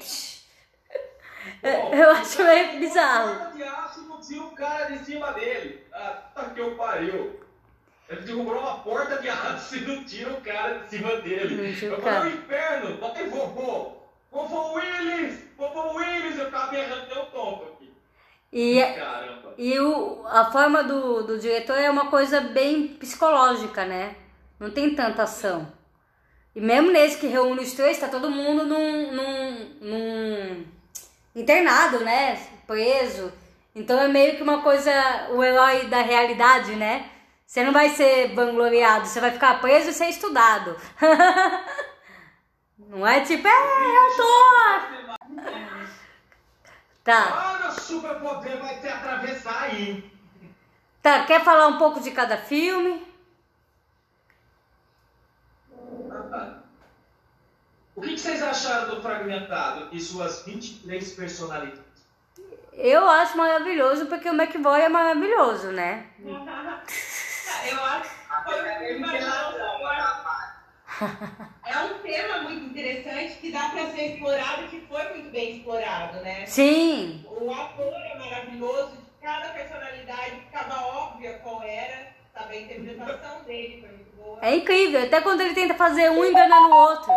Bom, 1.61 1.91
eu 1.93 2.11
acho 2.11 2.43
meio 2.43 2.79
bizarro. 2.79 3.53
de 3.53 3.63
aço 3.63 4.01
não 4.07 4.21
tinha 4.21 4.41
um 4.41 4.55
cara 4.55 4.85
de 4.85 5.03
cima 5.03 5.33
dele. 5.33 5.85
Ah, 5.91 6.31
tá 6.33 6.45
que 6.51 6.61
eu 6.61 6.75
pariu. 6.75 7.41
Ele 8.11 8.21
derrubou 8.23 8.59
uma 8.59 8.79
porta 8.79 9.21
de 9.21 9.29
aço 9.29 9.77
e 9.77 9.81
não 9.81 10.03
tira 10.03 10.31
o 10.31 10.41
cara 10.41 10.79
de 10.79 10.89
cima 10.89 11.15
dele. 11.21 11.73
Eu 11.81 12.01
falei, 12.01 12.33
o 12.33 12.35
inferno, 12.35 12.97
vai 12.97 13.25
vovô. 13.29 13.93
Vovô 14.29 14.73
Willis! 14.73 15.39
Vovô 15.57 15.93
Willis! 15.97 16.37
Eu 16.37 16.51
tava 16.51 16.77
errando 16.77 17.05
teu 17.05 17.25
tonto 17.27 17.63
aqui. 17.63 17.93
E, 18.51 18.79
é- 18.79 18.93
Caramba. 18.93 19.53
e 19.57 19.79
o, 19.79 20.25
a 20.27 20.51
forma 20.51 20.83
do, 20.83 21.23
do 21.23 21.39
diretor 21.39 21.77
é 21.77 21.89
uma 21.89 22.09
coisa 22.09 22.41
bem 22.41 22.89
psicológica, 22.89 23.85
né? 23.85 24.15
Não 24.59 24.69
tem 24.69 24.93
tanta 24.93 25.23
ação. 25.23 25.71
E 26.53 26.59
mesmo 26.59 26.91
nesse 26.91 27.17
que 27.17 27.27
reúne 27.27 27.61
os 27.61 27.71
três, 27.71 27.97
tá 27.97 28.09
todo 28.09 28.29
mundo 28.29 28.65
num, 28.65 29.11
num, 29.13 29.69
num 29.79 30.65
internado, 31.33 32.01
né? 32.01 32.37
Preso. 32.67 33.31
Então 33.73 33.97
é 33.97 34.09
meio 34.09 34.35
que 34.35 34.43
uma 34.43 34.61
coisa, 34.61 34.91
o 35.31 35.41
herói 35.41 35.85
da 35.87 36.01
realidade, 36.01 36.75
né? 36.75 37.09
Você 37.51 37.65
não 37.65 37.73
vai 37.73 37.89
ser 37.89 38.33
vangloriado, 38.33 39.05
você 39.05 39.19
vai 39.19 39.29
ficar 39.29 39.59
preso 39.59 39.89
e 39.89 39.93
ser 39.93 40.07
estudado. 40.07 40.73
Não 42.79 43.05
é 43.05 43.19
tipo, 43.25 43.45
é, 43.45 43.51
eu 43.51 44.15
tô. 44.15 44.31
Tá. 47.03 47.23
Ah, 47.27 47.59
meu 47.61 47.71
super 47.73 48.21
poder 48.21 48.57
vai 48.57 48.79
te 48.79 48.87
atravessar 48.87 49.63
aí. 49.63 50.09
Tá, 51.01 51.25
quer 51.25 51.43
falar 51.43 51.67
um 51.67 51.77
pouco 51.77 51.99
de 51.99 52.11
cada 52.11 52.37
filme? 52.37 53.05
O 57.93 58.01
que 58.01 58.17
vocês 58.17 58.41
acharam 58.41 58.95
do 58.95 59.01
Fragmentado 59.01 59.89
e 59.91 59.99
suas 59.99 60.45
23 60.45 61.11
personalidades? 61.15 61.81
Eu 62.71 63.09
acho 63.09 63.37
maravilhoso 63.37 64.05
porque 64.05 64.29
o 64.29 64.41
McVoy 64.41 64.79
é 64.79 64.87
maravilhoso, 64.87 65.73
né? 65.73 66.07
Eu 67.69 67.83
acho 67.83 68.09
que 68.09 68.43
foi 68.43 68.61
é 71.65 71.79
um 71.79 71.99
tema 71.99 72.41
muito 72.43 72.65
interessante 72.65 73.37
que 73.37 73.51
dá 73.51 73.69
para 73.69 73.87
ser 73.91 74.13
explorado, 74.13 74.67
que 74.67 74.81
foi 74.81 75.03
muito 75.09 75.31
bem 75.31 75.57
explorado, 75.57 76.19
né? 76.21 76.45
Sim. 76.45 77.25
O 77.27 77.51
ator 77.51 77.93
é 77.93 78.17
maravilhoso, 78.19 78.91
de 78.91 79.21
cada 79.21 79.49
personalidade 79.49 80.41
ficava 80.41 80.81
óbvia 80.81 81.39
qual 81.39 81.63
era, 81.63 82.13
sabe? 82.33 82.57
A 82.57 82.61
interpretação 82.61 83.43
dele 83.45 83.81
foi 83.81 83.89
muito 83.89 84.15
boa. 84.15 84.39
É 84.41 84.55
incrível, 84.55 85.03
até 85.03 85.21
quando 85.21 85.41
ele 85.41 85.55
tenta 85.55 85.73
fazer 85.73 86.11
um 86.11 86.23
enganando 86.23 86.67
o 86.67 86.75
outro. 86.75 87.11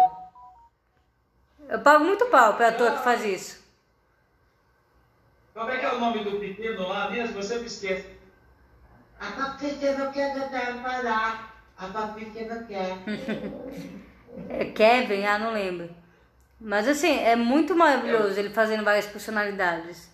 Eu 1.69 1.81
pago 1.81 2.05
muito 2.05 2.26
pau 2.26 2.55
para 2.55 2.69
ator 2.69 2.93
que 2.93 3.05
faz 3.05 3.25
isso. 3.25 3.64
Como 5.53 5.71
é 5.71 5.79
que 5.79 5.87
é 5.87 5.93
o 5.93 6.00
nome 6.00 6.25
do 6.25 6.38
pequeno 6.38 6.88
lá 6.88 7.11
mesmo? 7.11 7.35
Você 7.35 7.59
me 7.59 7.67
esquece. 7.67 8.13
É 14.49 14.64
Kevin, 14.66 15.25
ah, 15.25 15.38
não 15.38 15.52
lembro. 15.52 15.88
Mas 16.61 16.88
assim, 16.88 17.19
é 17.19 17.37
muito 17.37 17.75
maravilhoso 17.75 18.38
ele 18.38 18.50
fazendo 18.50 18.85
várias 18.85 19.07
personalidades. 19.07 20.11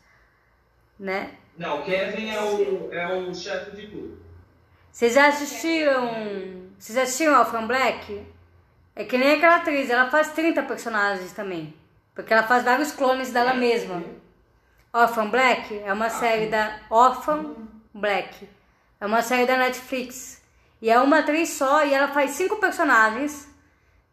Né? 0.98 1.32
Não, 1.56 1.82
Kevin 1.82 2.30
é 2.30 2.40
o, 2.40 2.92
é 2.92 3.14
o 3.14 3.34
chefe 3.34 3.76
de 3.76 3.86
tudo. 3.88 4.18
Vocês 4.90 5.14
já 5.14 5.28
assistiram. 5.28 6.70
Vocês 6.78 6.98
assistiram 6.98 7.36
Alpha 7.36 7.60
Black? 7.62 8.26
É 8.96 9.04
que 9.04 9.16
nem 9.16 9.32
aquela 9.32 9.56
atriz, 9.56 9.88
ela 9.88 10.10
faz 10.10 10.32
30 10.32 10.62
personagens 10.64 11.32
também. 11.32 11.74
Porque 12.14 12.32
ela 12.32 12.42
faz 12.42 12.64
vários 12.64 12.92
clones 12.92 13.32
dela 13.32 13.54
mesma. 13.54 14.02
Orphan 14.92 15.28
Black 15.28 15.78
é 15.84 15.92
uma 15.92 16.10
série 16.10 16.46
da 16.48 16.80
Orphan 16.90 17.54
Black. 17.94 18.48
É 19.00 19.06
uma 19.06 19.22
série 19.22 19.46
da 19.46 19.56
Netflix. 19.56 20.42
E 20.82 20.90
é 20.90 20.98
uma 21.00 21.20
atriz 21.20 21.50
só 21.50 21.84
e 21.84 21.94
ela 21.94 22.08
faz 22.08 22.32
cinco 22.32 22.56
personagens. 22.56 23.48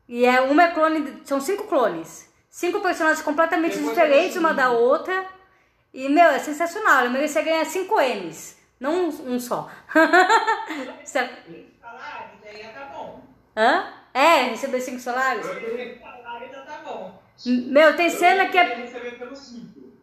E 0.08 0.26
é 0.26 0.42
uma 0.42 0.64
é 0.64 0.72
clone, 0.72 1.22
são 1.26 1.42
cinco 1.42 1.66
clones. 1.66 2.32
Cinco 2.50 2.80
personagens 2.80 3.22
completamente 3.22 3.78
diferentes 3.78 4.38
uma 4.38 4.54
da 4.54 4.70
outra. 4.72 5.26
E, 5.94 6.08
meu, 6.10 6.26
é 6.26 6.40
sensacional. 6.40 7.02
Ela 7.02 7.10
merecia 7.10 7.42
ganhar 7.42 7.66
cinco 7.66 8.00
M's, 8.00 8.58
não 8.80 9.10
um, 9.10 9.34
um 9.34 9.40
só. 9.40 9.70
salários, 11.82 12.44
aí 12.46 12.64
tá 12.74 12.86
bom. 12.94 13.24
Hã? 13.56 13.94
É, 14.14 14.44
receber 14.44 14.82
cinco 14.82 15.00
salários? 15.00 15.46
Salário 15.46 16.52
já 16.52 16.62
tá 16.62 16.78
bom. 16.84 17.22
Meu, 17.46 17.96
tem 17.96 18.10
cena 18.10 18.48
que 18.48 18.58
é. 18.58 18.88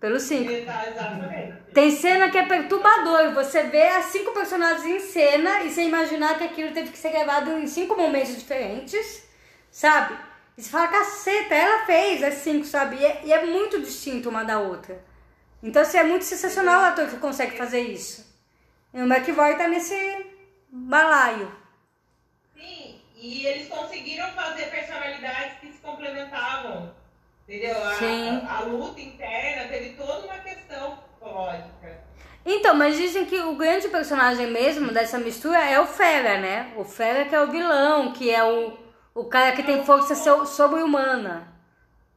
Pelo 0.04 0.20
5. 0.20 0.50
Exatamente. 0.50 1.72
Tem 1.72 1.90
cena 1.90 2.30
que 2.30 2.36
é 2.36 2.44
perturbador. 2.44 3.32
Você 3.32 3.62
vê 3.62 3.84
as 3.84 4.04
cinco 4.04 4.32
personagens 4.32 4.84
em 4.84 5.00
cena 5.00 5.62
e 5.62 5.70
você 5.70 5.80
imaginar 5.84 6.36
que 6.36 6.44
aquilo 6.44 6.74
teve 6.74 6.90
que 6.90 6.98
ser 6.98 7.08
gravado 7.08 7.52
em 7.52 7.66
cinco 7.66 7.96
momentos 7.96 8.36
diferentes, 8.36 9.26
sabe? 9.70 10.14
E 10.58 10.62
você 10.62 10.68
fala, 10.68 10.88
caceta, 10.88 11.54
ela 11.54 11.86
fez 11.86 12.22
as 12.22 12.34
cinco, 12.34 12.66
sabe? 12.66 12.96
E 12.96 13.02
é, 13.06 13.20
e 13.24 13.32
é 13.32 13.46
muito 13.46 13.80
distinto 13.80 14.28
uma 14.28 14.44
da 14.44 14.58
outra. 14.58 15.02
Então, 15.62 15.80
assim, 15.80 15.96
é 15.96 16.04
muito 16.04 16.26
sensacional 16.26 16.82
o 16.82 16.84
ator 16.84 17.08
que 17.08 17.16
consegue 17.16 17.56
fazer 17.56 17.80
isso. 17.80 18.30
E 18.92 19.00
o 19.00 19.06
McVoy 19.06 19.56
tá 19.56 19.66
nesse 19.66 19.96
balaio. 20.68 21.50
Sim, 22.54 23.00
e 23.16 23.46
eles 23.46 23.68
conseguiram 23.68 24.30
fazer 24.32 24.66
personalidades 24.66 25.60
que 25.60 25.72
se 25.72 25.78
complementavam. 25.78 26.94
Entendeu? 27.46 27.76
A, 27.76 27.90
a, 27.90 28.58
a, 28.58 28.60
luta 28.62 29.00
interna 29.00 29.68
teve 29.68 29.90
toda 29.90 30.26
uma 30.26 30.38
questão 30.38 30.96
psicológica. 30.96 32.04
Então, 32.44 32.74
mas 32.74 32.96
dizem 32.96 33.26
que 33.26 33.38
o 33.38 33.56
grande 33.56 33.88
personagem 33.88 34.46
mesmo 34.46 34.92
dessa 34.92 35.18
mistura 35.18 35.58
é 35.58 35.78
o 35.78 35.86
Fera, 35.86 36.38
né? 36.38 36.72
O 36.76 36.84
Fera 36.84 37.26
que 37.26 37.34
é 37.34 37.40
o 37.42 37.50
vilão, 37.50 38.12
que 38.12 38.30
é 38.30 38.42
o, 38.42 38.78
o 39.14 39.24
cara 39.24 39.52
que 39.52 39.62
tem 39.62 39.84
força 39.84 40.14
sobre-humana, 40.46 41.52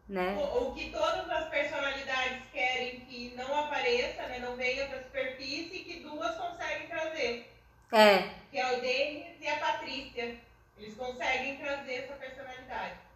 né? 0.07 0.38
O, 0.38 0.69
o, 0.69 0.74
que 0.74 0.91
todas 0.91 1.29
as 1.29 1.50
personalidades 1.50 2.43
querem 2.53 3.01
que 3.01 3.34
não 3.36 3.65
apareça, 3.65 4.24
né? 4.24 4.39
Não 4.39 4.55
venha 4.55 4.86
pra 4.88 5.03
superfície 5.03 5.75
e 5.75 5.84
que 5.84 6.00
duas 6.00 6.36
conseguem 6.36 6.88
trazer. 6.88 7.51
É. 7.91 8.29
Que 8.50 8.57
é 8.57 8.77
o 8.77 8.81
Denis 8.81 9.27
e 9.41 9.48
a 9.48 9.57
Patrícia. 9.57 10.36
Eles 10.77 10.96
conseguem 10.96 11.57
trazer 11.57 11.96
essa 11.96 12.13
personalidade. 12.13 13.06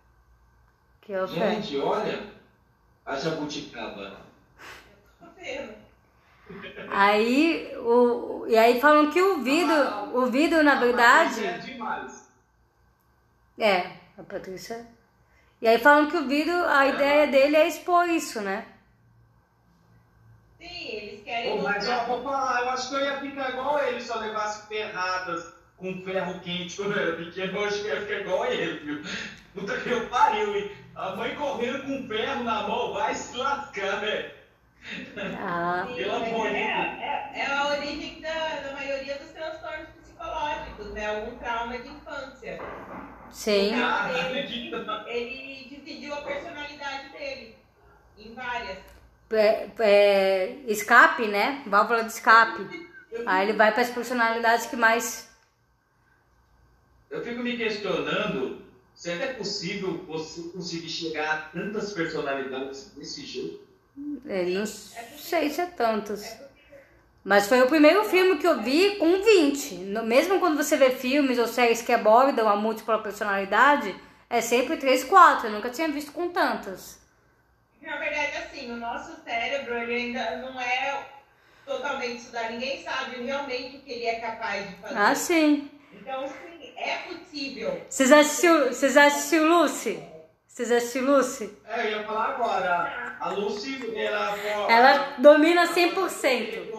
Que 1.01 1.13
é 1.13 1.23
o 1.23 1.27
Gente, 1.27 1.77
olha 1.79 2.31
a 3.05 3.15
jabuticaba. 3.15 4.17
Aí, 6.89 7.75
o, 7.77 8.45
e 8.47 8.57
aí 8.57 8.79
falam 8.79 9.09
que 9.09 9.21
o 9.21 9.41
vidro, 9.41 9.73
ah, 9.73 10.03
o 10.13 10.25
vidro 10.27 10.63
na 10.63 10.75
verdade. 10.75 11.45
É 11.45 11.57
demais. 11.57 12.29
É, 13.57 13.91
a 14.17 14.23
Patrícia. 14.23 14.85
E 15.61 15.67
aí 15.67 15.79
falam 15.79 16.09
que 16.09 16.17
o 16.17 16.27
vidro, 16.27 16.53
a 16.67 16.85
é, 16.85 16.89
ideia 16.89 17.27
dele 17.27 17.55
é 17.55 17.67
expor 17.67 18.07
isso, 18.09 18.41
né? 18.41 18.65
Sim, 20.59 20.87
eles 20.87 21.23
querem. 21.23 21.57
Pô, 21.57 21.63
mas 21.63 21.87
eu 21.87 22.05
vou 22.05 22.23
falar, 22.23 22.61
eu 22.61 22.69
acho 22.69 22.89
que 22.89 22.95
eu 22.95 23.01
ia 23.01 23.19
ficar 23.19 23.49
igual 23.49 23.79
ele 23.79 24.01
se 24.01 24.09
eu 24.09 24.19
levasse 24.19 24.67
ferradas 24.67 25.60
com 25.81 26.03
ferro 26.03 26.39
quente 26.39 26.77
quando 26.77 26.93
eu 26.93 27.01
era 27.01 27.17
pequeno. 27.17 27.57
Eu 27.57 27.65
acho 27.65 27.81
que 27.81 27.87
ia 27.87 28.01
ficar 28.01 28.19
igual 28.21 28.45
ele, 28.45 28.79
viu? 28.79 29.03
Puta 29.53 29.77
que 29.77 29.89
eu 29.89 30.07
pariu, 30.07 30.55
hein? 30.55 30.71
A 30.95 31.15
mãe 31.15 31.35
correndo 31.35 31.83
com 31.83 32.07
ferro 32.07 32.43
na 32.43 32.67
mão, 32.67 32.93
vai 32.93 33.13
se 33.15 33.35
lascar, 33.35 33.99
velho. 33.99 34.31
Ah. 35.37 35.87
Pelo 35.95 36.15
amor 36.15 36.47
é. 36.47 37.31
É, 37.33 37.39
é 37.39 37.45
a 37.45 37.67
origem 37.67 38.21
da, 38.21 38.59
da 38.61 38.73
maioria 38.73 39.15
dos 39.15 39.29
transtornos 39.31 39.89
psicológicos, 40.01 40.91
né? 40.93 41.05
Algum 41.07 41.37
trauma 41.37 41.77
de 41.77 41.89
infância. 41.89 42.59
Sim. 43.31 43.71
Ele, 45.07 45.29
ele 45.29 45.69
dividiu 45.69 46.13
a 46.13 46.21
personalidade 46.21 47.09
dele 47.09 47.55
em 48.17 48.33
várias. 48.33 48.77
É, 49.31 49.69
é, 49.79 50.55
escape, 50.67 51.27
né? 51.27 51.63
Válvula 51.65 52.03
de 52.03 52.11
escape. 52.11 52.89
Aí 53.25 53.47
ele 53.47 53.57
vai 53.57 53.71
para 53.71 53.81
as 53.81 53.89
personalidades 53.89 54.65
que 54.65 54.75
mais. 54.75 55.30
Eu 57.11 57.21
fico 57.21 57.43
me 57.43 57.57
questionando 57.57 58.61
se 58.95 59.11
é 59.11 59.33
possível 59.33 59.97
você 60.07 60.43
conseguir 60.49 60.89
chegar 60.89 61.33
a 61.33 61.37
tantas 61.49 61.91
personalidades 61.91 62.93
desse 62.95 63.25
jeito. 63.25 63.59
É, 64.25 64.45
não 64.45 64.65
sei 64.65 65.49
se 65.49 65.59
é 65.59 65.65
tantos. 65.65 66.23
Mas 67.23 67.47
foi 67.47 67.61
o 67.61 67.67
primeiro 67.67 68.03
filme 68.05 68.39
que 68.39 68.47
eu 68.47 68.61
vi 68.61 68.95
com 68.95 69.21
20. 69.21 69.75
Mesmo 70.05 70.39
quando 70.39 70.55
você 70.55 70.77
vê 70.77 70.89
filmes 70.91 71.37
ou 71.37 71.47
séries 71.47 71.81
que 71.81 71.91
abordam 71.91 72.47
a 72.47 72.55
múltipla 72.55 73.03
personalidade, 73.03 73.93
é 74.29 74.39
sempre 74.39 74.77
3, 74.77 75.03
4. 75.03 75.47
Eu 75.47 75.51
nunca 75.51 75.69
tinha 75.69 75.89
visto 75.89 76.13
com 76.13 76.29
tantas. 76.29 76.99
Na 77.81 77.97
verdade, 77.97 78.37
assim, 78.37 78.71
o 78.71 78.77
nosso 78.77 79.21
cérebro 79.23 79.75
ele 79.75 79.93
ainda 79.93 80.37
não 80.37 80.59
é 80.59 81.05
totalmente 81.65 82.19
estudado. 82.19 82.53
Ninguém 82.53 82.81
sabe 82.81 83.21
realmente 83.23 83.77
o 83.77 83.81
que 83.81 83.91
ele 83.91 84.05
é 84.05 84.19
capaz 84.19 84.69
de 84.69 84.75
fazer. 84.77 84.97
Ah, 84.97 85.13
sim. 85.13 85.69
Então, 85.93 86.27
sim, 86.27 86.50
é 86.81 86.97
possível. 87.07 87.81
Vocês 87.89 88.11
assistiram, 88.11 88.67
vocês 88.67 88.97
assistiram 88.97 89.61
Lucy? 89.61 90.03
Vocês 90.47 90.71
assistiram 90.71 91.15
Lucy? 91.15 91.57
É, 91.65 91.85
eu 91.85 91.91
ia 91.91 92.03
falar 92.03 92.29
agora. 92.29 93.17
A 93.19 93.29
Lucy, 93.29 93.93
ela... 93.95 94.37
Ela 94.69 95.15
domina 95.19 95.67
100%. 95.67 96.71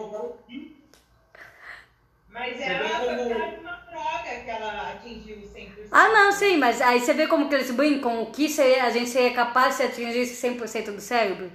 Mas 2.29 2.59
ela 2.59 2.89
foi 2.89 3.59
uma 3.59 3.75
droga 3.75 4.41
que 4.43 4.49
ela 4.49 4.91
atingiu 4.91 5.37
100%. 5.37 5.87
Ah, 5.91 6.09
não, 6.09 6.31
sim, 6.31 6.57
mas 6.57 6.81
aí 6.81 6.99
você 6.99 7.13
vê 7.13 7.27
como 7.27 7.47
que 7.47 7.55
eles 7.55 7.71
brincam, 7.71 8.23
o 8.23 8.31
que 8.31 8.45
a 8.59 8.89
gente 8.89 9.09
seria 9.09 9.33
capaz 9.33 9.77
de 9.77 9.83
atingir 9.83 10.19
esse 10.19 10.47
100% 10.47 10.95
do 10.95 11.01
cérebro? 11.01 11.51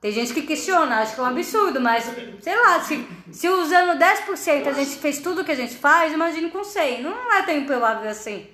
Tem 0.00 0.12
gente 0.12 0.34
que 0.34 0.42
questiona, 0.42 1.00
acho 1.00 1.14
que 1.14 1.20
é 1.20 1.24
um 1.24 1.26
absurdo, 1.26 1.80
mas 1.80 2.04
sei 2.40 2.54
lá, 2.54 2.80
se, 2.80 3.06
se 3.32 3.48
usando 3.48 3.98
10% 3.98 4.66
a 4.66 4.72
gente 4.72 4.98
fez 4.98 5.20
tudo 5.20 5.40
o 5.40 5.44
que 5.44 5.52
a 5.52 5.56
gente 5.56 5.74
faz, 5.76 6.12
imagine 6.12 6.50
com 6.50 6.62
100. 6.62 7.02
Não 7.02 7.32
é 7.32 7.42
tão 7.42 7.56
improvável 7.56 8.10
assim. 8.10 8.46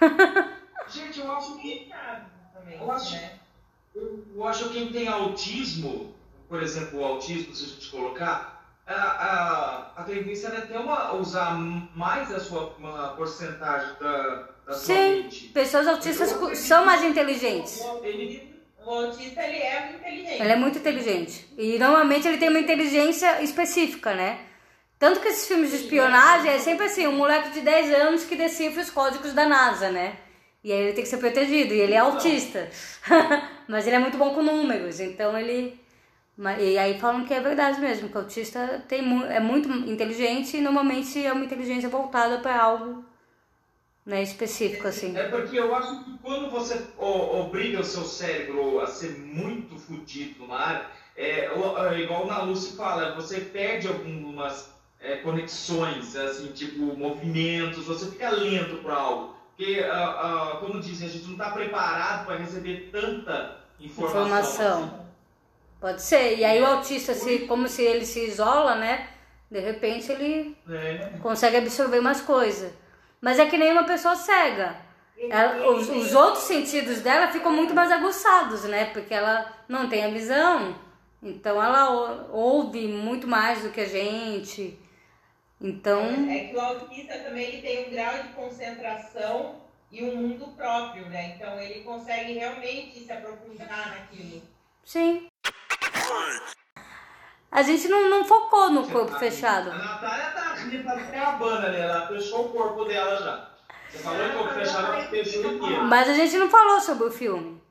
gente, 0.88 1.20
eu 1.20 1.32
acho 1.32 1.58
que. 1.58 1.90
Eu 2.78 2.92
acho, 2.92 3.16
eu 3.94 4.46
acho 4.46 4.68
que 4.68 4.74
quem 4.74 4.92
tem 4.92 5.08
autismo, 5.08 6.14
por 6.48 6.62
exemplo, 6.62 7.00
o 7.00 7.04
autismo, 7.04 7.54
se 7.54 7.64
a 7.64 7.68
gente 7.68 7.90
colocar, 7.90 8.62
a, 8.86 8.94
a, 8.94 9.92
a 9.96 10.04
tendência 10.04 10.48
é 10.48 10.60
ter 10.60 10.78
uma, 10.78 11.14
usar 11.14 11.56
mais 11.94 12.32
a 12.32 12.38
sua 12.38 12.74
uma 12.78 13.08
porcentagem 13.14 13.96
da, 13.98 14.48
da 14.66 14.72
Sim, 14.74 14.84
sua 14.84 14.94
mente. 14.94 15.48
pessoas 15.48 15.86
autistas 15.88 16.58
são 16.58 16.84
mais 16.84 17.02
inteligentes. 17.02 17.80
Ele, 18.02 18.55
o 18.86 18.90
autista 18.90 19.42
ele 19.42 19.58
é 19.58 19.80
muito 19.80 19.98
inteligente. 19.98 20.42
Ele 20.42 20.52
é 20.52 20.56
muito 20.56 20.78
inteligente. 20.78 21.46
E 21.58 21.78
normalmente 21.78 22.28
ele 22.28 22.38
tem 22.38 22.48
uma 22.48 22.60
inteligência 22.60 23.42
específica, 23.42 24.14
né? 24.14 24.38
Tanto 24.98 25.20
que 25.20 25.28
esses 25.28 25.46
filmes 25.46 25.70
de 25.70 25.76
espionagem 25.76 26.52
é 26.52 26.58
sempre 26.58 26.86
assim, 26.86 27.06
um 27.06 27.16
moleque 27.16 27.50
de 27.50 27.60
10 27.60 27.92
anos 27.94 28.24
que 28.24 28.36
decifra 28.36 28.80
os 28.80 28.90
códigos 28.90 29.34
da 29.34 29.46
NASA, 29.46 29.90
né? 29.90 30.16
E 30.62 30.72
aí 30.72 30.78
ele 30.78 30.92
tem 30.92 31.02
que 31.02 31.10
ser 31.10 31.18
protegido, 31.18 31.74
e 31.74 31.80
ele 31.80 31.94
é 31.94 31.98
autista. 31.98 32.68
Mas 33.68 33.86
ele 33.86 33.96
é 33.96 33.98
muito 33.98 34.16
bom 34.16 34.32
com 34.32 34.42
números, 34.42 35.00
então 35.00 35.36
ele 35.36 35.78
e 36.58 36.76
aí 36.76 36.98
falam 36.98 37.24
que 37.24 37.32
é 37.32 37.40
verdade 37.40 37.80
mesmo, 37.80 38.10
que 38.10 38.16
o 38.16 38.20
autista 38.20 38.84
tem, 38.86 39.00
é 39.30 39.40
muito 39.40 39.70
inteligente 39.70 40.58
e 40.58 40.60
normalmente 40.60 41.24
é 41.24 41.32
uma 41.32 41.44
inteligência 41.44 41.88
voltada 41.88 42.38
para 42.38 42.60
algo 42.60 43.02
né, 44.06 44.22
específico, 44.22 44.86
assim. 44.86 45.16
É 45.16 45.24
porque 45.24 45.58
eu 45.58 45.74
acho 45.74 46.04
que 46.04 46.18
quando 46.18 46.48
você 46.48 46.80
obriga 46.96 47.80
o 47.80 47.84
seu 47.84 48.04
cérebro 48.04 48.80
a 48.80 48.86
ser 48.86 49.18
muito 49.18 49.76
fodido 49.76 50.38
numa 50.38 50.58
área, 50.58 50.86
é, 51.16 51.46
é, 51.46 51.98
igual 51.98 52.26
na 52.26 52.42
Lucy 52.42 52.76
fala, 52.76 53.16
você 53.16 53.40
perde 53.40 53.88
algumas 53.88 54.70
é, 55.00 55.16
conexões, 55.16 56.14
assim, 56.14 56.52
tipo 56.52 56.96
movimentos, 56.96 57.84
você 57.84 58.08
fica 58.10 58.30
lento 58.30 58.76
para 58.76 58.94
algo. 58.94 59.34
Porque, 59.56 59.80
uh, 59.80 60.56
uh, 60.56 60.60
como 60.60 60.80
dizem, 60.80 61.08
a 61.08 61.10
gente 61.10 61.24
não 61.24 61.32
está 61.32 61.50
preparado 61.50 62.26
para 62.26 62.36
receber 62.36 62.90
tanta 62.92 63.56
informação. 63.80 64.26
informação. 64.26 64.84
Assim. 64.84 65.06
Pode 65.80 66.02
ser. 66.02 66.36
E 66.36 66.44
aí 66.44 66.60
o 66.60 66.66
autista, 66.66 67.14
se, 67.14 67.40
como 67.40 67.66
se 67.66 67.82
ele 67.82 68.04
se 68.04 68.20
isola, 68.26 68.74
né? 68.74 69.08
De 69.50 69.58
repente 69.58 70.12
ele 70.12 70.54
é. 70.68 71.18
consegue 71.22 71.56
absorver 71.56 72.00
mais 72.00 72.20
coisa. 72.20 72.70
Mas 73.20 73.38
é 73.38 73.46
que 73.46 73.56
nem 73.56 73.72
uma 73.72 73.84
pessoa 73.84 74.16
cega. 74.16 74.76
Ela, 75.18 75.70
os, 75.70 75.88
os, 75.88 76.14
outros 76.14 76.44
sentidos 76.44 77.00
dela 77.00 77.28
ficam 77.28 77.50
muito 77.50 77.74
mais 77.74 77.90
aguçados, 77.90 78.64
né? 78.64 78.86
Porque 78.86 79.14
ela 79.14 79.50
não 79.66 79.88
tem 79.88 80.04
a 80.04 80.10
visão. 80.10 80.76
Então 81.22 81.62
ela 81.62 82.28
ouve 82.30 82.86
muito 82.86 83.26
mais 83.26 83.62
do 83.62 83.70
que 83.70 83.80
a 83.80 83.88
gente. 83.88 84.78
Então. 85.60 86.02
É 86.30 86.48
que 86.48 86.56
o 86.56 86.60
autista 86.60 87.18
também 87.18 87.44
ele 87.46 87.62
tem 87.62 87.86
um 87.86 87.90
grau 87.90 88.22
de 88.22 88.28
concentração 88.34 89.56
e 89.90 90.04
um 90.04 90.16
mundo 90.16 90.48
próprio, 90.54 91.08
né? 91.08 91.34
Então 91.34 91.58
ele 91.58 91.82
consegue 91.82 92.34
realmente 92.34 93.00
se 93.00 93.10
aprofundar 93.10 93.90
naquilo. 93.90 94.42
Sim. 94.84 95.28
A 97.56 97.62
gente 97.62 97.88
não, 97.88 98.10
não 98.10 98.22
focou 98.22 98.68
no 98.68 98.86
corpo 98.86 99.12
tá, 99.12 99.18
fechado. 99.18 99.70
A 99.70 99.74
Natália 99.78 100.26
tá 100.26 100.92
acabando 100.92 101.64
ali, 101.64 101.78
ela 101.78 102.06
fechou 102.06 102.44
o 102.44 102.48
corpo 102.50 102.84
dela 102.84 103.16
já. 103.16 103.48
Você 103.88 103.96
falou 103.96 104.26
em 104.26 104.32
corpo 104.32 104.52
fechado, 104.52 104.92
ela 104.92 105.08
fechou 105.08 105.52
inteiro. 105.52 105.84
Mas 105.84 106.06
a 106.06 106.12
gente 106.12 106.36
não 106.36 106.50
falou 106.50 106.78
sobre 106.78 107.06
o 107.06 107.10
filme. 107.10 107.62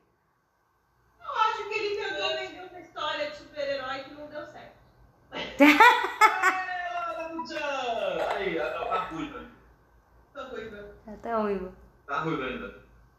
Eu 1.20 1.40
acho 1.40 1.68
que 1.68 1.74
ele 1.78 2.02
tentou 2.02 2.28
vender 2.30 2.68
uma 2.68 2.80
história 2.80 3.30
de 3.30 3.36
super-herói 3.36 3.98
que 4.00 4.14
não 4.14 4.26
deu 4.26 4.44
certo. 4.48 4.74
Aí, 8.34 8.56
tá 8.56 8.98
ruiva. 9.12 9.40
Tá 10.34 10.42
ruiva. 10.42 10.94
Tá 11.22 11.36
ruiva. 11.36 11.72
Tá 12.08 12.18
ruiva 12.22 12.44
ainda. 12.44 12.74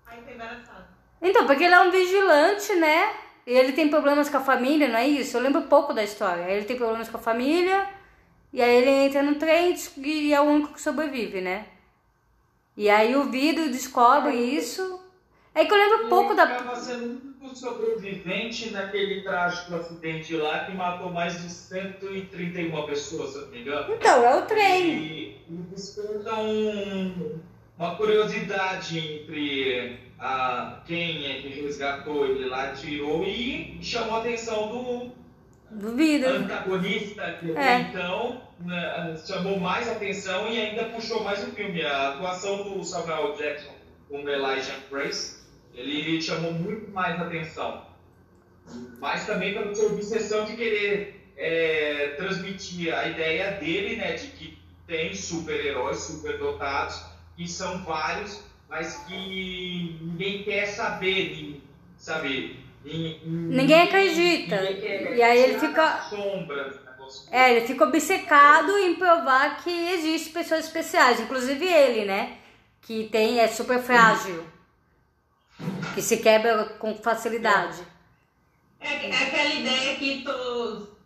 Aí 0.06 0.22
tá 0.22 0.32
embaraçado. 0.34 0.88
Então, 1.22 1.48
porque 1.48 1.64
ele 1.64 1.76
é 1.76 1.80
um 1.80 1.92
vigilante, 1.92 2.76
né? 2.76 3.27
Ele 3.48 3.72
tem 3.72 3.88
problemas 3.88 4.30
com 4.30 4.36
a 4.36 4.42
família, 4.42 4.90
não 4.90 4.98
é 4.98 5.08
isso? 5.08 5.38
Eu 5.38 5.42
lembro 5.42 5.62
pouco 5.64 5.94
da 5.94 6.04
história. 6.04 6.52
Ele 6.52 6.66
tem 6.66 6.76
problemas 6.76 7.08
com 7.08 7.16
a 7.16 7.22
família, 7.22 7.88
e 8.52 8.62
aí 8.62 8.76
ele 8.76 8.90
entra 8.90 9.24
no 9.24 9.36
trem 9.36 9.74
e 9.98 10.34
é 10.34 10.42
o 10.42 10.44
único 10.44 10.74
que 10.74 10.82
sobrevive, 10.82 11.40
né? 11.40 11.66
E 12.76 12.90
aí 12.90 13.16
o 13.16 13.32
vidro 13.32 13.72
descobre 13.72 14.36
isso. 14.36 15.02
É 15.56 15.64
que 15.64 15.74
eu 15.74 15.78
lembro 15.78 16.10
pouco 16.10 16.36
da. 16.36 16.44
Ele 16.44 16.76
sendo 16.76 17.06
o 17.06 17.46
único 17.46 17.56
sobrevivente 17.56 18.70
naquele 18.72 19.22
trágico 19.22 19.76
acidente 19.76 20.36
lá 20.36 20.66
que 20.66 20.74
matou 20.74 21.10
mais 21.10 21.42
de 21.42 21.50
131 21.50 22.86
pessoas, 22.86 23.32
se 23.32 23.40
não 23.40 23.48
me 23.48 23.62
engano. 23.62 23.94
Então, 23.94 24.24
é 24.26 24.36
o 24.36 24.42
trem. 24.46 24.90
E, 24.90 25.42
e 25.50 25.56
desperta 25.72 26.36
um, 26.36 27.40
uma 27.80 27.96
curiosidade 27.96 29.00
entre 29.00 30.07
a, 30.20 30.82
quem 30.86 31.26
é 31.26 31.42
que 31.42 31.62
resgatou 31.62 32.26
ele 32.26 32.46
lá, 32.48 32.72
tirou 32.72 33.24
e 33.24 33.78
chamou 33.82 34.16
a 34.16 34.20
atenção 34.20 34.70
do, 34.70 35.12
antagonista, 36.28 37.38
que 37.40 37.52
é. 37.52 37.82
então 37.82 38.42
né, 38.60 39.16
chamou 39.26 39.60
mais 39.60 39.88
atenção 39.90 40.50
e 40.50 40.60
ainda 40.60 40.86
puxou 40.86 41.24
mais 41.24 41.48
o 41.48 41.52
filme. 41.52 41.86
A 41.86 42.10
atuação 42.10 42.64
do 42.64 42.84
Samuel 42.84 43.36
Jackson 43.36 43.74
com 44.10 44.28
Elijah 44.28 44.80
Grace, 44.90 45.38
ele 45.74 46.22
chamou 46.22 46.54
muito 46.54 46.90
mais 46.92 47.22
atenção. 47.22 47.86
Mas 49.00 49.26
também 49.26 49.54
pela 49.54 49.74
sua 49.74 49.88
obsessão 49.88 50.46
de 50.46 50.56
querer 50.56 51.32
é, 51.38 52.16
transmitir 52.18 52.94
a 52.94 53.08
ideia 53.08 53.52
dele, 53.52 53.96
né, 53.98 54.14
de 54.14 54.28
que 54.28 54.58
tem 54.88 55.14
super-heróis, 55.14 56.00
super-dotados, 56.00 57.04
e 57.38 57.48
são 57.48 57.84
vários, 57.84 58.44
mas 58.70 58.98
que 59.06 59.98
ninguém 60.02 60.44
quer 60.44 60.66
saber, 60.68 61.62
sabe? 61.98 62.60
Ninguém 62.84 63.82
acredita. 63.82 64.62
Ninguém 64.62 65.16
e 65.16 65.22
aí 65.22 65.40
ele 65.40 65.60
fica. 65.60 66.02
Sombra. 66.04 66.88
É, 67.32 67.54
ele 67.54 67.66
fica 67.66 67.86
obcecado 67.86 68.78
em 68.80 68.96
provar 68.96 69.64
que 69.64 69.70
existe 69.70 70.30
pessoas 70.30 70.66
especiais, 70.66 71.22
inclusive 71.22 71.66
ele, 71.66 72.06
né? 72.06 72.38
Que 72.82 73.08
tem, 73.10 73.40
é 73.40 73.48
super 73.48 73.80
frágil. 73.80 74.46
Que 75.94 76.02
se 76.02 76.18
quebra 76.18 76.66
com 76.66 76.96
facilidade. 76.96 77.82
É, 78.80 79.10
é 79.10 79.24
aquela 79.24 79.54
ideia 79.54 79.96
que 79.96 80.22
todos 80.24 80.98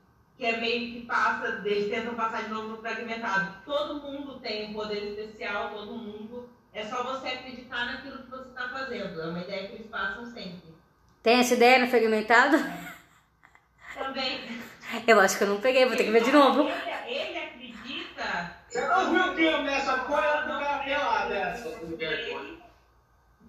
que 0.42 0.46
é 0.48 0.58
meio 0.60 0.92
que 0.92 1.02
passa, 1.06 1.62
eles 1.64 1.88
tentam 1.88 2.16
passar 2.16 2.46
de 2.46 2.50
novo 2.50 2.70
no 2.70 2.78
fragmentado. 2.78 3.58
Todo 3.64 4.02
mundo 4.02 4.40
tem 4.40 4.72
um 4.72 4.74
poder 4.74 5.12
especial, 5.12 5.70
todo 5.70 5.94
mundo 5.94 6.50
é 6.74 6.86
só 6.86 7.04
você 7.04 7.28
acreditar 7.28 7.86
naquilo 7.86 8.24
que 8.24 8.30
você 8.30 8.50
está 8.50 8.70
fazendo. 8.70 9.22
É 9.22 9.28
uma 9.28 9.40
ideia 9.40 9.68
que 9.68 9.76
eles 9.76 9.88
passam 9.88 10.26
sempre. 10.26 10.74
Tem 11.22 11.40
essa 11.40 11.54
ideia 11.54 11.80
no 11.80 11.88
fragmentado? 11.88 12.58
Também. 13.94 14.62
Eu 15.06 15.20
acho 15.20 15.38
que 15.38 15.44
eu 15.44 15.50
não 15.50 15.62
peguei, 15.62 15.86
vou 15.86 15.96
ter 15.96 16.06
que 16.06 16.12
ver 16.12 16.24
de 16.24 16.32
novo. 16.32 16.62
Ele, 16.62 17.20
ele 17.20 17.38
acredita. 17.38 18.58
Você 18.68 18.88
não 18.88 19.12
viu 19.12 19.32
o 19.32 19.36
filme 19.36 19.64
nessa 19.64 19.98
coisa 20.00 20.42
do 20.42 20.60
cara 20.60 21.26
dessa? 21.28 21.68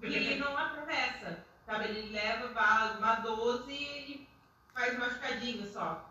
Ele 0.02 0.34
não 0.36 0.58
atravessa. 0.58 1.44
Sabe? 1.64 1.84
Ele 1.84 2.12
leva 2.12 2.48
uma 2.98 3.14
12 3.16 3.72
e 3.72 4.28
faz 4.74 4.98
machucadinho 4.98 5.66
só. 5.66 6.08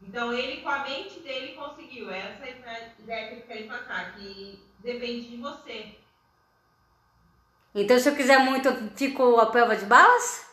Então 0.00 0.32
ele 0.32 0.62
com 0.62 0.68
a 0.68 0.80
mente 0.80 1.20
dele 1.20 1.54
conseguiu. 1.54 2.10
Essa 2.10 2.44
é 2.44 2.50
a 2.66 3.00
ideia 3.00 3.28
que 3.28 3.34
ele 3.34 3.42
quer 3.42 3.66
passar, 3.66 4.14
que 4.14 4.62
depende 4.80 5.28
de 5.28 5.36
você. 5.36 6.01
Então, 7.74 7.98
se 7.98 8.08
eu 8.08 8.14
quiser 8.14 8.38
muito, 8.38 8.68
eu 8.68 8.90
fico 8.94 9.38
a 9.38 9.46
prova 9.46 9.76
de 9.76 9.86
balas? 9.86 10.46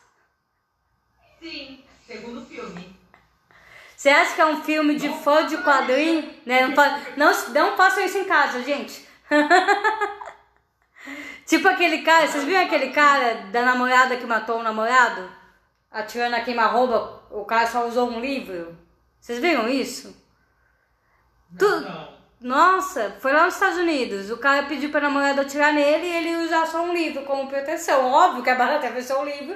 Sim, 1.41 1.83
segundo 2.05 2.41
o 2.41 2.45
filme. 2.45 2.97
Você 3.95 4.09
acha 4.09 4.35
que 4.35 4.41
é 4.41 4.45
um 4.45 4.63
filme 4.63 4.95
de 4.95 5.09
fã 5.09 5.45
de 5.45 5.57
quadrinho? 5.57 6.33
Né? 6.45 6.67
Não, 6.67 6.75
não, 7.17 7.47
não 7.49 7.77
façam 7.77 8.03
isso 8.05 8.17
em 8.17 8.25
casa, 8.25 8.63
gente. 8.63 9.05
tipo 11.45 11.67
aquele 11.67 12.01
cara, 12.01 12.27
vocês 12.27 12.43
viram 12.45 12.61
aquele 12.61 12.91
cara 12.91 13.33
da 13.51 13.63
namorada 13.63 14.15
que 14.17 14.25
matou 14.25 14.59
o 14.59 14.63
namorado? 14.63 15.29
Atirando 15.91 16.35
a 16.35 16.41
queima-roupa, 16.41 17.23
o 17.31 17.43
cara 17.45 17.67
só 17.67 17.87
usou 17.87 18.09
um 18.09 18.19
livro. 18.21 18.77
Vocês 19.19 19.39
viram 19.39 19.67
isso? 19.67 20.15
Tu- 21.57 21.81
Não. 21.81 22.18
Nossa, 22.41 23.17
foi 23.19 23.33
lá 23.33 23.45
nos 23.45 23.55
Estados 23.55 23.77
Unidos. 23.77 24.31
O 24.31 24.37
cara 24.37 24.63
pediu 24.63 24.89
pra 24.89 25.01
namorada 25.01 25.41
atirar 25.41 25.73
nele 25.73 26.05
e 26.05 26.15
ele 26.15 26.45
usar 26.45 26.65
só 26.65 26.81
um 26.83 26.93
livro 26.93 27.23
como 27.23 27.49
proteção. 27.49 28.05
Óbvio 28.05 28.43
que 28.43 28.49
a 28.49 28.55
barata 28.55 28.77
atravessou 28.77 29.21
o 29.21 29.25
livro 29.25 29.55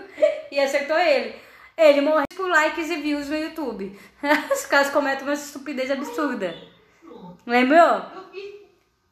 e 0.52 0.60
acertou 0.60 0.98
ele. 0.98 1.36
Ele 1.78 2.02
morreu 2.02 2.26
por 2.36 2.50
likes 2.50 2.90
e 2.90 2.98
views 2.98 3.30
no 3.30 3.38
YouTube. 3.38 3.98
Os 4.52 4.66
caras 4.66 4.90
cometem 4.90 5.24
uma 5.24 5.34
estupidez 5.34 5.90
absurda. 5.90 6.56
Lembrou? 7.48 8.04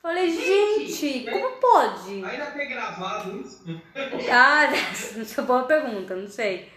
Falei, 0.02 0.32
Gente, 0.32 0.92
gente, 0.92 1.32
como 1.32 1.52
pode? 1.58 2.26
Ainda 2.26 2.46
tem 2.48 2.70
gravado 2.70 3.40
isso? 3.40 3.64
Ah, 4.32 4.66
essa 5.22 5.42
é 5.42 5.44
boa 5.44 5.64
pergunta, 5.64 6.16
não 6.16 6.28
sei. 6.28 6.72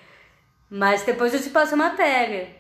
Mas 0.71 1.03
depois 1.05 1.33
eu 1.33 1.43
te 1.43 1.49
passo 1.49 1.75
a 1.75 1.79
matéria. 1.79 2.55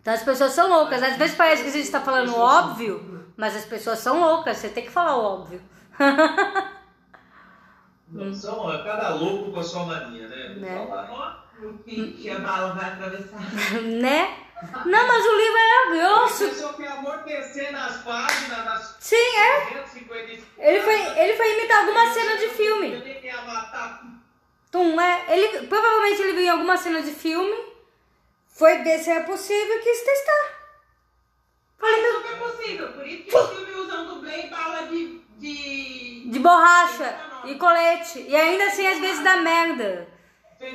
Então 0.00 0.14
as 0.14 0.22
pessoas 0.22 0.52
são 0.52 0.68
loucas. 0.68 1.02
Às 1.02 1.16
vezes 1.16 1.36
parece 1.36 1.62
que 1.62 1.68
a 1.68 1.72
gente 1.72 1.90
tá 1.90 2.00
falando 2.00 2.34
óbvio, 2.34 3.23
mas 3.36 3.56
as 3.56 3.64
pessoas 3.64 3.98
são 3.98 4.20
loucas. 4.20 4.58
Você 4.58 4.68
tem 4.68 4.84
que 4.84 4.90
falar 4.90 5.16
o 5.16 5.24
óbvio. 5.24 5.62
Não 8.08 8.32
são, 8.32 8.72
é 8.72 8.82
cada 8.84 9.14
louco 9.14 9.50
com 9.52 9.60
a 9.60 9.62
sua 9.62 9.86
mania, 9.86 10.28
né? 10.28 10.54
Né? 10.56 10.86
falar. 10.86 11.10
Ó, 11.10 11.66
o 11.66 11.78
que, 11.78 12.30
a 12.30 12.38
bala 12.38 12.74
vai 12.74 12.92
atravessar. 12.92 13.40
né? 13.82 14.38
Não, 14.86 15.08
mas 15.08 15.24
o 15.26 15.36
livro 15.36 15.58
era 15.58 15.82
A 15.82 15.90
grosso. 15.90 16.48
pessoa 16.48 16.74
quer 16.74 16.88
amortecer 16.88 17.72
nas 17.72 18.02
páginas, 18.02 18.64
nas 18.64 18.96
Sim, 19.00 19.16
é. 19.16 19.60
250 19.82 20.42
Ele 20.58 20.80
foi, 20.80 21.18
ele 21.18 21.36
foi 21.36 21.58
imitar 21.58 21.80
alguma 21.80 22.12
cena 22.12 22.36
de 22.36 22.44
Eu 22.44 22.50
filme. 22.50 22.88
nem 22.98 23.24
ia 23.24 23.42
matar. 23.42 24.02
Tum, 24.70 25.00
é. 25.00 25.24
Ele, 25.28 25.66
provavelmente 25.66 26.22
ele 26.22 26.32
viu 26.32 26.42
em 26.42 26.50
alguma 26.50 26.76
cena 26.76 27.02
de 27.02 27.10
filme. 27.10 27.74
Foi 28.48 28.78
ver 28.78 28.98
se 28.98 29.10
era 29.10 29.24
possível 29.24 29.76
e 29.76 29.80
quis 29.80 30.02
testar. 30.02 30.63
Falei, 31.84 32.02
Mas 32.02 32.12
meu, 32.12 32.22
super 32.22 32.38
possível. 32.38 32.92
Por 32.92 33.06
isso 33.06 33.22
que 33.24 33.36
o 33.36 33.48
filme 33.48 33.72
usa 33.72 34.00
um 34.00 34.06
dublê 34.06 34.46
e 34.46 34.48
bala 34.48 34.86
de. 34.86 35.20
de... 35.36 36.30
de 36.30 36.38
borracha 36.38 37.14
e 37.44 37.54
colete. 37.56 38.20
E 38.26 38.34
ainda 38.34 38.64
assim, 38.64 38.86
às 38.86 38.98
vezes 38.98 39.22
dá 39.22 39.36
merda. 39.36 40.08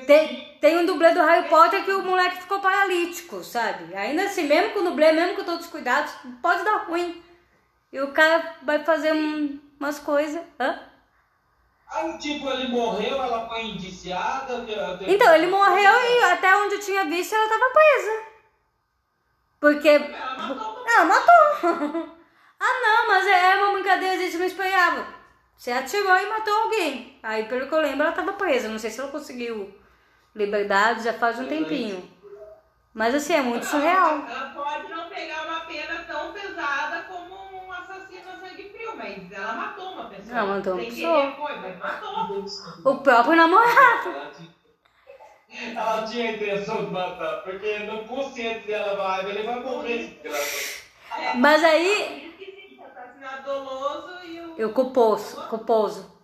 Tem, 0.05 0.57
tem 0.61 0.77
um 0.77 0.85
dublê 0.85 1.11
do 1.15 1.21
Harry 1.21 1.47
Potter 1.49 1.83
que 1.83 1.91
o 1.91 2.03
moleque 2.03 2.41
ficou 2.41 2.59
paralítico, 2.59 3.43
sabe? 3.43 3.95
Ainda 3.95 4.23
assim, 4.25 4.43
mesmo 4.43 4.71
com 4.73 4.79
o 4.81 4.83
dublê, 4.83 5.11
mesmo 5.11 5.35
com 5.35 5.43
todos 5.43 5.65
os 5.65 5.71
cuidados, 5.71 6.13
pode 6.43 6.63
dar 6.63 6.85
ruim. 6.85 7.23
E 7.91 7.99
o 7.99 8.11
cara 8.11 8.57
vai 8.61 8.83
fazer 8.83 9.13
um- 9.13 9.59
umas 9.79 9.97
coisas. 9.97 10.39
Hã? 10.59 10.79
Aí, 11.91 12.19
tipo, 12.19 12.47
ele 12.51 12.67
morreu, 12.67 13.17
ela 13.17 13.49
foi 13.49 13.63
indiciada. 13.63 14.63
Então, 15.07 15.33
ele 15.33 15.47
morreu 15.47 15.91
e 15.91 16.23
até 16.25 16.55
onde 16.55 16.75
eu 16.75 16.79
tinha 16.81 17.05
visto 17.05 17.33
ela 17.33 17.49
tava 17.49 17.65
presa. 17.71 18.23
Porque. 19.59 19.87
Ela 19.89 20.37
matou 20.37 20.68
Ela 20.89 21.05
matou. 21.05 22.09
ah, 22.59 22.81
não, 22.81 23.07
mas 23.07 23.27
era 23.27 23.63
uma 23.63 23.73
brincadeira, 23.73 24.15
a 24.15 24.17
gente 24.17 24.37
não 24.37 24.45
esperava. 24.45 25.05
Você 25.55 25.71
atirou 25.71 26.17
e 26.17 26.29
matou 26.29 26.53
alguém. 26.53 27.19
Aí, 27.21 27.43
pelo 27.45 27.67
que 27.67 27.73
eu 27.73 27.81
lembro, 27.81 28.03
ela 28.03 28.15
tava 28.15 28.33
presa. 28.33 28.69
Não 28.69 28.79
sei 28.79 28.89
se 28.89 28.99
ela 28.99 29.11
conseguiu 29.11 29.77
liberdade, 30.33 31.03
já 31.03 31.13
faz 31.13 31.37
um 31.37 31.47
tempinho. 31.47 32.09
Mas 32.93 33.13
assim, 33.13 33.33
é 33.33 33.41
muito 33.41 33.65
surreal. 33.65 34.25
Ela 34.27 34.51
pode 34.55 34.89
não 34.89 35.09
pegar 35.09 35.45
uma 35.45 35.59
pena 35.61 36.03
tão 36.07 36.31
pesada 36.31 37.03
como 37.03 37.65
um 37.65 37.71
assassino 37.71 38.31
a 38.31 38.39
sangue 38.39 38.69
frio, 38.69 38.95
mas 38.95 39.31
ela 39.31 39.53
matou 39.53 39.91
uma 39.91 40.05
pessoa. 40.09 40.37
Ela 40.37 40.55
matou 40.55 40.73
uma 40.73 40.83
pessoa. 40.85 41.31
foi, 41.33 41.55
mas 41.57 41.77
matou. 41.77 42.45
O 42.85 42.97
próprio 43.01 43.35
namorado. 43.35 44.09
Ela 44.09 44.31
tinha, 44.31 45.79
ela 45.79 46.03
tinha 46.03 46.29
a 46.29 46.33
intenção 46.33 46.85
de 46.85 46.91
matar, 46.91 47.43
porque 47.43 47.79
no 47.79 48.05
consciente 48.05 48.65
dela 48.65 48.95
vai, 48.95 49.29
ele 49.29 49.43
vai 49.43 49.59
morrer. 49.59 50.19
Mas 51.35 51.63
aí. 51.63 52.25
e. 52.25 52.29
Eu 54.57 54.73
culposo, 54.73 55.41
culposo. 55.47 56.19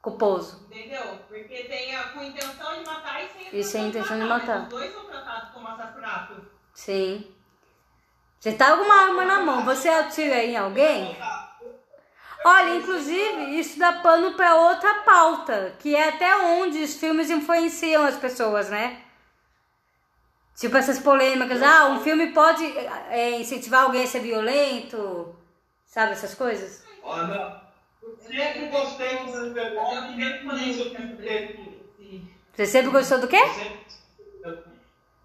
Culposo. 0.00 0.66
Entendeu? 0.70 1.18
Porque 1.28 1.64
tem 1.64 1.94
a 1.96 2.04
com 2.04 2.22
intenção 2.22 2.78
de 2.78 2.84
matar 2.86 3.22
e 3.22 3.28
sem 3.28 3.40
intenção, 3.42 3.58
E 3.58 3.64
sem 3.64 3.88
intenção 3.88 4.18
de 4.18 4.24
matar. 4.24 4.62
Os 4.62 4.68
dois 4.68 4.92
são 4.92 5.04
tratados 5.04 5.50
como 5.50 5.68
assassinato. 5.68 6.34
Sim. 6.72 7.34
Você 8.38 8.52
tá 8.52 8.76
com 8.76 8.84
uma 8.84 9.02
arma 9.02 9.24
na 9.24 9.40
mão, 9.40 9.64
você 9.64 9.88
atira 9.88 10.42
em 10.42 10.56
alguém? 10.56 11.14
Olha, 12.42 12.76
inclusive, 12.76 13.58
isso 13.60 13.78
dá 13.78 13.92
pano 13.94 14.32
pra 14.32 14.56
outra 14.56 15.02
pauta, 15.02 15.74
que 15.78 15.94
é 15.94 16.08
até 16.08 16.34
onde 16.36 16.82
os 16.82 16.94
filmes 16.94 17.28
influenciam 17.28 18.02
as 18.04 18.16
pessoas, 18.16 18.70
né? 18.70 19.02
Tipo 20.60 20.76
essas 20.76 20.98
polêmicas, 20.98 21.62
ah, 21.62 21.86
um 21.88 22.00
filme 22.00 22.32
pode 22.34 22.64
é, 23.08 23.40
incentivar 23.40 23.84
alguém 23.84 24.04
a 24.04 24.06
ser 24.06 24.20
violento, 24.20 25.34
sabe 25.86 26.12
essas 26.12 26.34
coisas? 26.34 26.84
Não. 27.02 27.60
Eu 28.02 28.16
sempre 28.18 28.66
gostei 28.66 29.16
do 29.24 29.54
nem 30.16 30.42
por 30.42 30.54
isso 30.58 30.80
eu 30.82 30.90
tendo. 30.94 31.22
esse- 31.24 32.22
Você 32.52 32.66
sempre 32.66 32.90
gostou 32.90 33.18
do 33.20 33.26
quê? 33.28 33.36
Eu 33.36 33.48
sempre- 33.48 34.70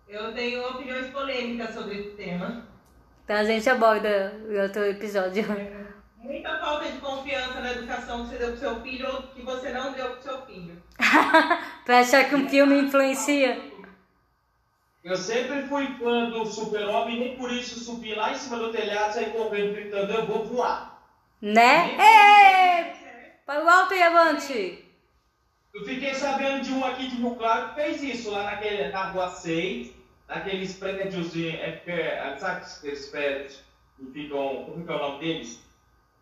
Eu 0.07 0.33
tenho 0.33 0.65
opiniões 0.69 1.07
polêmicas 1.11 1.73
sobre 1.75 1.99
esse 1.99 2.09
tema. 2.11 2.65
Então 3.25 3.35
a 3.35 3.43
gente 3.43 3.69
aborda 3.69 4.39
em 4.49 4.57
outro 4.61 4.85
episódio. 4.85 5.43
Muita 6.23 6.57
falta 6.59 6.85
de 6.89 6.97
confiança 6.99 7.59
na 7.59 7.71
educação 7.73 8.23
que 8.23 8.29
você 8.29 8.37
deu 8.37 8.49
pro 8.51 8.57
seu 8.59 8.81
filho 8.81 9.07
ou 9.07 9.21
que 9.23 9.41
você 9.41 9.69
não 9.71 9.91
deu 9.91 10.09
pro 10.11 10.23
seu 10.23 10.41
filho. 10.45 10.81
pra 11.85 11.99
achar 11.99 12.23
que 12.29 12.35
um 12.35 12.47
filme 12.47 12.79
influencia. 12.79 13.74
Eu 15.05 15.15
sempre 15.15 15.61
fui 15.67 15.85
fã 15.99 16.31
do 16.31 16.47
Super-Homem, 16.47 17.19
nem 17.19 17.37
por 17.37 17.51
isso 17.51 17.79
subi 17.79 18.15
lá 18.15 18.31
em 18.31 18.35
cima 18.35 18.57
do 18.57 18.71
telhado, 18.71 19.13
saí 19.13 19.29
correndo, 19.29 19.75
gritando, 19.75 20.11
eu 20.11 20.25
vou 20.25 20.43
voar. 20.45 20.99
Né? 21.39 21.91
Ei! 21.91 22.95
Para 23.45 23.63
o 23.63 23.69
alto 23.69 23.93
e 23.93 24.01
avante! 24.01 24.83
Eu 25.75 25.85
fiquei 25.85 26.15
sabendo 26.15 26.63
de 26.63 26.73
um 26.73 26.83
aqui 26.83 27.07
de 27.07 27.17
Rio 27.17 27.35
Claro 27.35 27.69
que 27.69 27.75
fez 27.75 28.01
isso 28.01 28.31
lá 28.31 28.45
naquele, 28.45 28.87
na 28.87 29.03
rua 29.11 29.29
6, 29.29 29.91
naqueles 30.27 30.73
prédios, 30.73 31.35
é, 31.35 31.83
é, 31.85 32.35
sabe 32.39 32.65
aqueles 32.65 33.07
prédios 33.09 33.63
que 33.97 34.05
ficam, 34.11 34.65
como 34.65 34.83
que 34.83 34.91
é 34.91 34.95
o 34.95 34.99
nome 34.99 35.19
deles? 35.19 35.59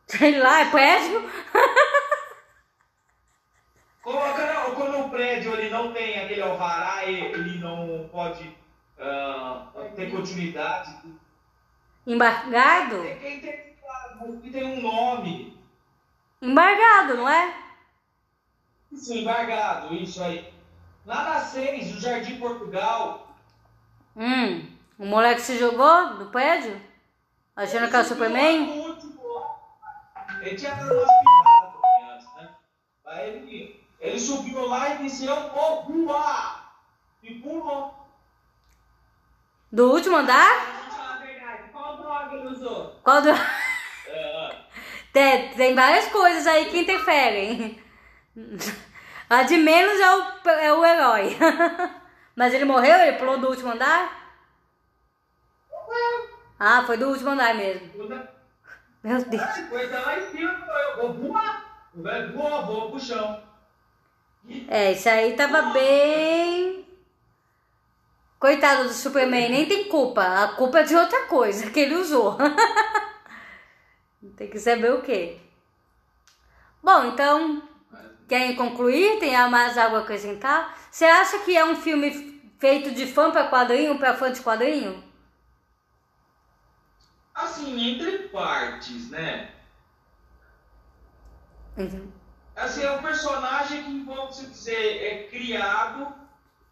Sei 0.08 0.38
lá, 0.38 0.60
é 0.60 0.69
prédio? 0.69 1.32
Coloca, 4.04 4.54
não, 4.54 4.76
quando 4.76 5.06
o 5.06 5.10
prédio 5.10 5.54
ele 5.54 5.69
não 5.69 5.93
tem 5.93 6.19
aquele 6.19 6.41
alvará, 6.41 7.06
ele 7.06 7.60
não 7.60 8.10
pode 8.12 8.62
ah, 8.99 9.67
ter 9.95 10.12
continuidade. 10.12 10.97
Embargado? 12.06 13.01
Tem, 13.01 13.39
tem, 13.39 14.51
tem, 14.51 14.63
um 14.63 14.82
nome. 14.82 15.58
Embargado, 16.41 17.17
não 17.17 17.29
é? 17.29 17.56
Isso, 18.91 19.13
embargado, 19.13 19.93
isso 19.95 20.23
aí. 20.23 20.53
Lá 21.06 21.23
na 21.23 21.39
6, 21.39 21.95
o 21.95 21.99
Jardim 21.99 22.38
Portugal, 22.39 23.23
Hum, 24.15 24.69
o 24.99 25.06
moleque 25.06 25.41
se 25.41 25.58
jogou 25.58 26.17
do 26.17 26.27
prédio? 26.27 26.79
Achando 27.56 27.89
que 27.89 27.95
era 27.95 28.06
o 28.06 28.08
Superman? 28.08 28.69
Último 28.79 29.43
Ele 30.41 30.56
tinha 30.56 30.75
dado 30.75 30.93
umas 30.93 31.10
picadas 31.19 32.13
antes, 32.13 32.36
né? 32.36 32.56
Aí 33.06 33.29
ele, 33.29 33.84
ele 33.99 34.19
subiu 34.19 34.67
lá 34.67 34.89
e 34.89 34.97
disse, 34.99 35.25
eu 35.25 35.49
vou 35.51 35.84
voar! 35.84 36.77
E 37.23 37.36
pulou. 37.36 38.02
Do 39.73 39.91
último 39.91 40.17
andar? 40.17 40.51
A 40.95 41.17
verdade. 41.17 41.63
Qual 41.71 41.97
droga 41.97 42.36
ele 42.36 42.47
usou? 42.49 42.99
Qual 43.03 43.23
do... 43.23 43.29
É, 44.05 44.55
Tem, 45.12 45.49
tem 45.55 45.73
várias 45.73 46.07
coisas 46.09 46.45
aí 46.45 46.65
que 46.65 46.81
interferem. 46.81 47.81
A 49.27 49.41
de 49.41 49.57
menos 49.57 49.99
é 49.99 50.15
o, 50.15 50.49
é 50.49 50.73
o 50.73 50.86
herói. 50.86 51.36
Mas 52.36 52.53
ele 52.53 52.65
morreu? 52.65 52.95
Ele 52.99 53.17
pulou 53.17 53.39
do 53.39 53.47
último 53.47 53.71
andar? 53.71 54.36
Ah, 56.59 56.83
foi 56.86 56.97
do 56.97 57.09
último 57.09 57.31
andar 57.31 57.55
mesmo. 57.55 57.89
Meu 59.03 59.23
Deus. 59.25 59.43
Coisa 59.69 59.99
lá 59.99 60.19
em 60.19 60.29
cima, 60.29 60.67
vou 60.97 61.13
voar. 61.13 61.89
O 61.95 62.03
velho 62.03 62.33
voou, 62.33 62.65
voou 62.67 62.91
pro 62.91 62.99
chão. 62.99 63.41
É, 64.67 64.91
isso 64.91 65.09
aí 65.09 65.36
tava 65.36 65.73
bem. 65.73 66.72
Coitado 68.43 68.84
do 68.84 68.93
Superman, 68.93 69.49
nem 69.49 69.65
tem 69.65 69.86
culpa. 69.86 70.21
A 70.21 70.49
culpa 70.49 70.82
é 70.82 70.84
de 70.84 70.93
outra 70.93 71.27
coisa 71.27 71.71
que 71.71 71.79
ele 71.79 71.95
usou. 71.95 72.38
tem 74.36 74.49
que 74.49 74.60
saber 74.60 74.91
o 74.91 75.01
quê. 75.01 75.39
Bom, 76.84 77.06
então, 77.06 77.63
querem 78.27 78.58
concluir? 78.58 79.17
Tem 79.17 79.32
mais 79.49 79.77
algo 79.77 79.95
a 79.95 79.99
acrescentar? 79.99 80.77
Você 80.91 81.06
acha 81.06 81.39
que 81.39 81.56
é 81.56 81.63
um 81.63 81.77
filme 81.77 82.51
feito 82.60 82.91
de 82.91 83.08
fã 83.08 83.32
para 83.32 83.49
quadrinho, 83.49 83.97
para 83.97 84.13
fã 84.13 84.29
de 84.29 84.41
quadrinho? 84.41 85.01
Assim, 87.34 87.93
entre 87.93 88.27
partes, 88.27 89.10
né? 89.10 89.53
Uhum. 91.77 92.12
Assim, 92.58 92.84
é 92.84 92.91
um 92.91 93.01
personagem 93.01 93.86
que, 93.86 94.03
vamos 94.03 94.36
dizer, 94.36 95.01
é 95.01 95.27
criado 95.29 96.22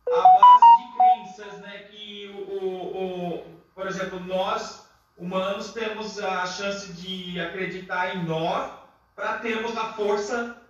à 0.09 0.21
base 0.21 0.77
de 0.77 0.97
crenças, 0.97 1.59
né? 1.59 1.77
Que, 1.89 2.27
o, 2.33 2.53
o, 2.53 3.35
o, 3.35 3.43
por 3.75 3.87
exemplo, 3.87 4.19
nós, 4.21 4.87
humanos, 5.17 5.73
temos 5.73 6.19
a 6.19 6.45
chance 6.45 6.93
de 6.93 7.39
acreditar 7.39 8.15
em 8.15 8.23
nós 8.23 8.71
para 9.15 9.39
termos 9.39 9.77
a 9.77 9.93
força 9.93 10.61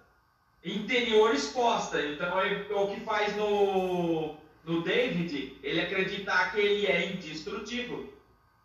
interior 0.64 1.34
exposta. 1.34 2.02
Então, 2.02 2.40
é 2.40 2.66
o 2.74 2.88
que 2.88 3.00
faz 3.02 3.36
no, 3.36 4.36
no 4.64 4.82
David, 4.84 5.58
ele 5.64 5.82
acreditar 5.82 6.52
que 6.52 6.60
ele 6.60 6.86
é 6.86 7.12
indestrutível, 7.12 8.12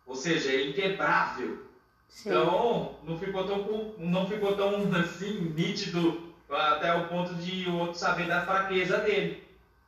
ou 0.05 0.15
seja, 0.15 0.51
é 0.51 0.67
inquebrável. 0.67 1.65
Sim. 2.07 2.29
Então, 2.29 2.95
não 3.03 3.17
ficou 3.17 3.45
tão, 3.45 3.93
não 3.97 4.27
ficou 4.27 4.55
tão 4.55 4.89
assim, 4.95 5.53
nítido 5.55 6.33
até 6.49 6.93
o 6.95 7.07
ponto 7.07 7.35
de 7.35 7.67
o 7.69 7.79
outro 7.79 7.97
saber 7.97 8.27
da 8.27 8.45
fraqueza 8.45 8.97
dele. 8.99 9.46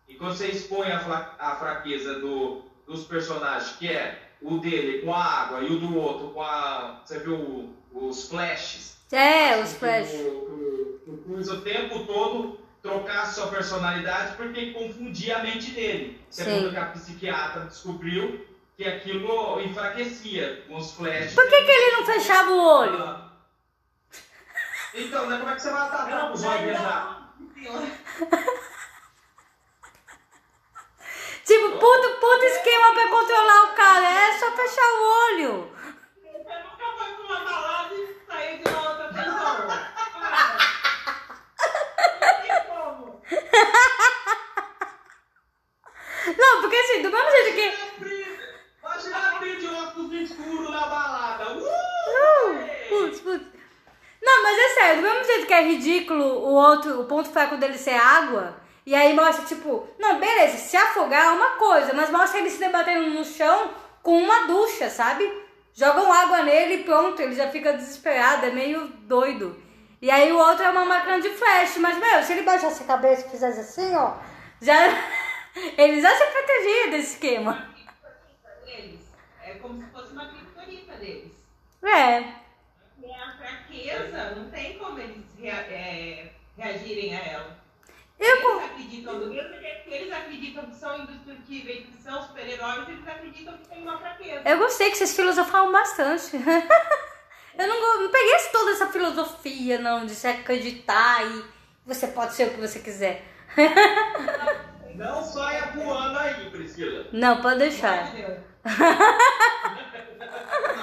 E 0.09 0.15
quando 0.15 0.35
você 0.35 0.47
expõe 0.47 0.91
a, 0.91 0.99
fra- 0.99 1.35
a 1.39 1.55
fraqueza 1.55 2.19
do, 2.19 2.63
dos 2.85 3.05
personagens, 3.05 3.75
que 3.77 3.87
é 3.87 4.29
o 4.41 4.57
dele 4.57 5.01
com 5.03 5.13
a 5.13 5.23
água 5.23 5.61
e 5.61 5.67
o 5.71 5.79
do 5.79 5.95
outro 5.97 6.29
com 6.31 6.41
a. 6.41 7.01
Você 7.05 7.19
viu 7.19 7.35
o- 7.35 7.75
os 8.09 8.27
flashes? 8.27 8.97
É, 9.11 9.61
os 9.61 9.73
Que 9.73 9.79
flash. 9.79 10.13
O, 10.13 11.19
Cruz 11.25 11.47
o 11.49 11.61
tempo 11.61 12.05
todo 12.05 12.59
trocasse 12.81 13.35
sua 13.35 13.47
personalidade 13.47 14.35
porque 14.37 14.71
confundia 14.71 15.37
a 15.37 15.43
mente 15.43 15.71
dele. 15.71 16.21
Segundo 16.29 16.65
Sim. 16.67 16.71
que 16.71 16.77
a 16.77 16.85
psiquiatra 16.85 17.61
descobriu 17.65 18.47
que 18.77 18.83
aquilo 18.85 19.59
enfraquecia 19.61 20.63
com 20.67 20.77
os 20.77 20.91
flashes. 20.93 21.33
Por 21.35 21.47
que, 21.49 21.63
que 21.63 21.71
ele 21.71 21.91
não 21.97 22.05
fechava 22.05 22.51
o 22.51 22.59
olho? 22.61 23.29
Então, 24.93 25.27
né, 25.29 25.37
como 25.37 25.49
é 25.51 25.55
que 25.55 25.61
você 25.61 25.71
vai 25.71 25.81
atacar 25.81 26.31
os 26.31 26.43
olhos? 26.43 26.77
Tipo, 31.49 31.71
puto, 31.79 32.09
puto 32.19 32.45
esquema 32.45 32.93
pra 32.93 33.07
controlar 33.07 33.63
o 33.63 33.73
cara. 33.73 34.07
É 34.07 34.37
só 34.37 34.51
fechar 34.51 34.85
o 34.85 35.33
olho. 35.33 35.73
Você 36.21 36.59
nunca 36.59 36.85
foi 36.95 37.11
pra 37.11 37.23
uma 37.25 37.39
balada 37.43 37.95
e 37.95 38.17
saiu 38.27 38.57
de 38.59 38.69
uma 38.69 38.89
outra 38.89 39.07
pessoa. 39.07 39.89
Não 42.21 42.35
tem 42.43 42.53
como. 42.67 43.23
Não, 46.37 46.61
porque 46.61 46.75
assim, 46.75 47.01
do 47.01 47.09
mesmo 47.09 47.31
jeito 47.31 47.55
que. 47.55 47.67
Imagina 48.83 49.35
abrir 49.35 49.57
de 49.57 49.67
óculos 49.69 50.13
escuro 50.13 50.69
na 50.69 50.85
balada. 50.85 51.45
Uh! 51.57 52.69
Putz, 52.89 53.21
putz. 53.21 53.47
Não, 54.21 54.43
mas 54.43 54.55
é 54.55 54.69
sério, 54.75 55.01
do 55.01 55.09
mesmo 55.09 55.23
jeito 55.23 55.47
que 55.47 55.53
é 55.53 55.63
ridículo 55.63 56.25
o 56.25 56.53
outro, 56.53 57.01
o 57.01 57.05
ponto 57.05 57.27
fraco 57.27 57.57
dele 57.57 57.79
ser 57.79 57.95
água, 57.95 58.55
e 58.89 58.95
aí 58.95 59.13
mostra, 59.13 59.45
tipo, 59.45 59.87
não, 59.99 60.19
beleza, 60.19 60.57
se 60.57 60.75
afogar 60.75 61.25
é 61.27 61.29
uma 61.29 61.51
coisa, 61.57 61.93
mas 61.93 62.09
mostra 62.09 62.39
ele 62.39 62.49
se 62.49 62.57
debatendo 62.57 63.07
no 63.11 63.23
chão 63.23 63.69
com 64.01 64.17
uma 64.17 64.47
ducha, 64.47 64.89
sabe? 64.89 65.31
Jogam 65.75 66.11
água 66.11 66.41
nele 66.41 66.73
e 66.73 66.83
pronto, 66.83 67.21
ele 67.21 67.35
já 67.35 67.51
fica 67.51 67.73
desesperado, 67.73 68.47
é 68.47 68.49
meio 68.49 68.87
doido. 68.87 69.61
E 70.01 70.09
aí 70.09 70.31
o 70.31 70.39
outro 70.39 70.63
é 70.63 70.69
uma 70.71 70.85
máquina 70.85 71.21
de 71.21 71.29
flash, 71.29 71.77
mas, 71.77 71.99
meu, 71.99 72.23
se 72.23 72.31
ele 72.33 72.41
baixasse 72.41 72.81
a 72.81 72.87
cabeça 72.87 73.27
e 73.27 73.29
fizesse 73.29 73.59
assim, 73.59 73.95
ó, 73.95 74.15
já. 74.59 74.75
ele 75.77 76.01
já 76.01 76.09
se 76.09 76.25
protegia 76.25 76.89
desse 76.89 77.13
esquema. 77.13 77.69
É 79.43 79.53
como 79.61 79.79
se 79.79 79.87
fosse 79.91 80.13
uma 80.13 80.29
criptonita 80.29 80.93
deles. 80.93 81.31
É. 81.83 82.21
E 83.03 83.11
a 83.13 83.37
fraqueza, 83.37 84.35
não 84.35 84.49
tem 84.49 84.79
como 84.79 84.97
eles 84.97 85.25
rea- 85.39 85.53
é, 85.69 86.31
reagirem 86.57 87.15
a 87.15 87.19
ela. 87.19 87.68
Eu, 88.19 88.59
Eles 88.59 88.63
acreditam, 88.65 89.19
do 89.19 89.27
mesmo 89.27 89.53
jeito 89.59 89.83
que 89.83 89.93
eles 89.93 90.13
acreditam 90.13 90.65
que 90.65 90.75
são 90.75 90.99
indestrutíveis, 90.99 91.85
que 91.85 92.03
são 92.03 92.21
super-heróis, 92.21 92.89
eles 92.89 93.07
acreditam 93.07 93.57
que 93.57 93.67
tem 93.69 93.81
uma 93.81 93.97
fraqueza. 93.97 94.41
Eu 94.45 94.57
gostei 94.57 94.91
que 94.91 94.97
vocês 94.97 95.15
filosofaram 95.15 95.71
bastante. 95.71 96.35
Eu 97.57 97.67
não, 97.67 98.01
não 98.03 98.11
peguei 98.11 98.37
toda 98.51 98.71
essa 98.71 98.87
filosofia, 98.87 99.79
não, 99.79 100.05
de 100.05 100.15
se 100.15 100.27
acreditar 100.27 101.25
e 101.25 101.43
você 101.85 102.07
pode 102.07 102.33
ser 102.33 102.47
o 102.47 102.51
que 102.51 102.61
você 102.61 102.79
quiser. 102.79 103.25
Não 104.95 105.23
saia 105.23 105.67
voando 105.67 106.19
aí, 106.19 106.49
Priscila. 106.49 107.07
Não, 107.13 107.41
pode 107.41 107.59
deixar. 107.59 108.13
Não 108.13 108.21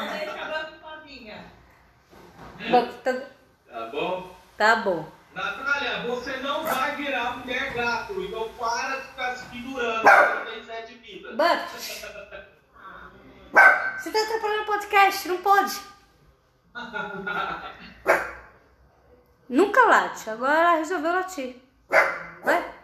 deixa 0.08 0.70
sozinha. 0.80 1.44
Tá, 3.04 3.12
Tá 3.68 3.86
bom? 3.86 4.36
tá 4.56 4.76
bom. 4.76 5.15
Natália, 5.36 6.00
você 6.06 6.38
não 6.38 6.64
vai 6.64 6.96
virar 6.96 7.36
mulher 7.36 7.74
gato, 7.74 8.22
então 8.22 8.48
para 8.58 8.96
de 8.96 9.02
ficar 9.08 9.36
se 9.36 9.44
pendurando 9.46 10.00
quando 10.00 10.50
tem 10.50 10.64
sete 10.64 10.94
vidas. 10.94 11.36
But, 11.36 11.68
você 13.98 14.10
tá 14.10 14.22
atrapalhando 14.22 14.62
o 14.62 14.66
podcast, 14.66 15.28
não 15.28 15.36
pode. 15.42 15.78
Nunca 19.46 19.84
late, 19.84 20.30
agora 20.30 20.58
ela 20.58 20.76
resolveu 20.76 21.12
latir. 21.12 21.56
Vai. 22.42 22.74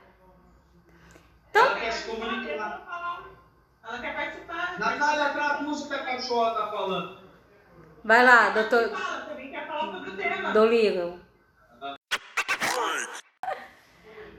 Ela 1.54 1.74
quer 1.80 1.90
se 1.90 2.10
comunicar. 2.10 2.82
Ela 3.82 3.98
quer 3.98 4.14
participar. 4.14 4.78
Natália, 4.78 5.32
traduz 5.32 5.80
o 5.80 5.88
que 5.88 5.94
a 5.94 6.04
cachorra 6.04 6.54
tá 6.54 6.70
falando. 6.70 7.18
Vai 8.04 8.22
lá, 8.22 8.50
doutor 8.50 8.90
Fala, 8.90 9.22
também 9.22 9.50
quer 9.50 9.66
falar 9.66 9.92
sobre 9.92 10.10
o 10.10 10.16
tema. 10.16 10.52
Dolittle. 10.52 11.21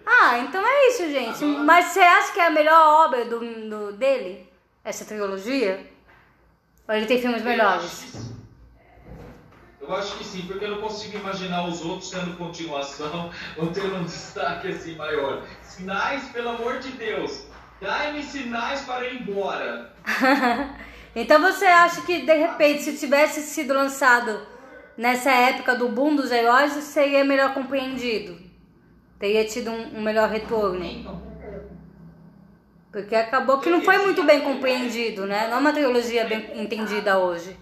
Ah, 0.06 0.40
então 0.40 0.62
é 0.66 0.88
isso, 0.90 1.10
gente. 1.10 1.44
Mas 1.46 1.86
você 1.88 2.00
acha 2.02 2.34
que 2.34 2.40
é 2.40 2.48
a 2.48 2.52
melhor 2.52 3.06
obra 3.06 3.26
do, 3.26 3.40
do- 3.40 3.94
dele? 3.94 4.50
Essa 4.84 5.06
trilogia? 5.06 5.90
Ou 6.88 6.94
ele 6.96 7.06
tem 7.06 7.22
filmes 7.22 7.42
Eu 7.42 7.48
acho 7.50 7.58
melhores? 7.58 7.92
que. 8.12 8.34
Eu 9.86 9.94
acho 9.96 10.18
que 10.18 10.24
sim, 10.24 10.44
porque 10.48 10.64
eu 10.64 10.72
não 10.72 10.82
consigo 10.82 11.18
imaginar 11.18 11.68
os 11.68 11.84
outros 11.84 12.10
tendo 12.10 12.38
continuação 12.38 13.30
ou 13.58 13.68
tendo 13.68 13.96
um 13.96 14.04
destaque 14.04 14.70
assim 14.70 14.96
maior. 14.96 15.44
Sinais, 15.62 16.24
pelo 16.30 16.50
amor 16.50 16.80
de 16.80 16.92
Deus. 16.92 17.46
Dai-me 17.82 18.24
sinais 18.24 18.82
para 18.82 19.06
ir 19.08 19.22
embora. 19.22 19.94
então 21.16 21.42
você 21.42 21.66
acha 21.66 22.02
que 22.02 22.26
de 22.26 22.34
repente, 22.34 22.84
se 22.84 22.98
tivesse 22.98 23.42
sido 23.42 23.74
lançado 23.74 24.46
nessa 24.98 25.32
época 25.32 25.76
do 25.76 25.90
boom 25.90 26.16
dos 26.16 26.32
heróis, 26.32 26.72
seria 26.74 27.26
melhor 27.26 27.54
compreendido? 27.54 28.38
Teria 29.24 29.46
tido 29.46 29.72
um, 29.72 30.00
um 30.00 30.02
melhor 30.02 30.28
retorno? 30.30 30.84
Porque 32.92 33.16
acabou 33.16 33.62
que 33.62 33.70
não 33.70 33.80
foi 33.80 33.98
muito 34.00 34.22
bem 34.26 34.42
compreendido, 34.42 35.26
né? 35.26 35.48
Não 35.48 35.56
é 35.56 35.60
uma 35.62 35.72
trilogia 35.72 36.26
bem 36.26 36.62
entendida 36.62 37.18
hoje. 37.18 37.58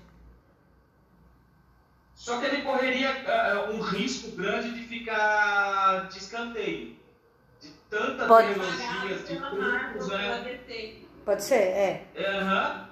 Só 2.15 2.39
que 2.39 2.47
ele 2.47 2.63
correria 2.63 3.11
ah, 3.27 3.69
um 3.69 3.79
risco 3.79 4.35
grande 4.35 4.71
de 4.71 4.87
ficar 4.87 6.07
de 6.09 6.17
escanteio. 6.17 6.95
De 7.61 7.69
tantas 7.91 8.27
Pode- 8.27 8.53
trilogias, 8.55 9.27
de 9.27 9.35
pela 9.35 9.51
né? 9.51 10.59
Pode 11.23 11.43
ser, 11.43 11.61
é. 11.61 12.07
Aham. 12.17 12.89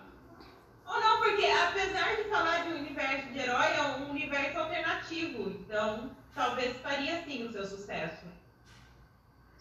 Ou 0.85 0.99
não, 0.99 1.17
porque 1.17 1.45
apesar 1.47 2.17
de 2.17 2.23
falar 2.25 2.67
de 2.67 2.73
um 2.73 2.77
universo 2.77 3.29
de 3.33 3.39
herói, 3.39 3.65
é 3.65 3.81
um 3.97 4.11
universo 4.11 4.59
alternativo. 4.59 5.49
Então, 5.49 6.11
talvez 6.35 6.77
faria 6.77 7.23
sim 7.23 7.47
o 7.47 7.51
seu 7.51 7.65
sucesso. 7.65 8.38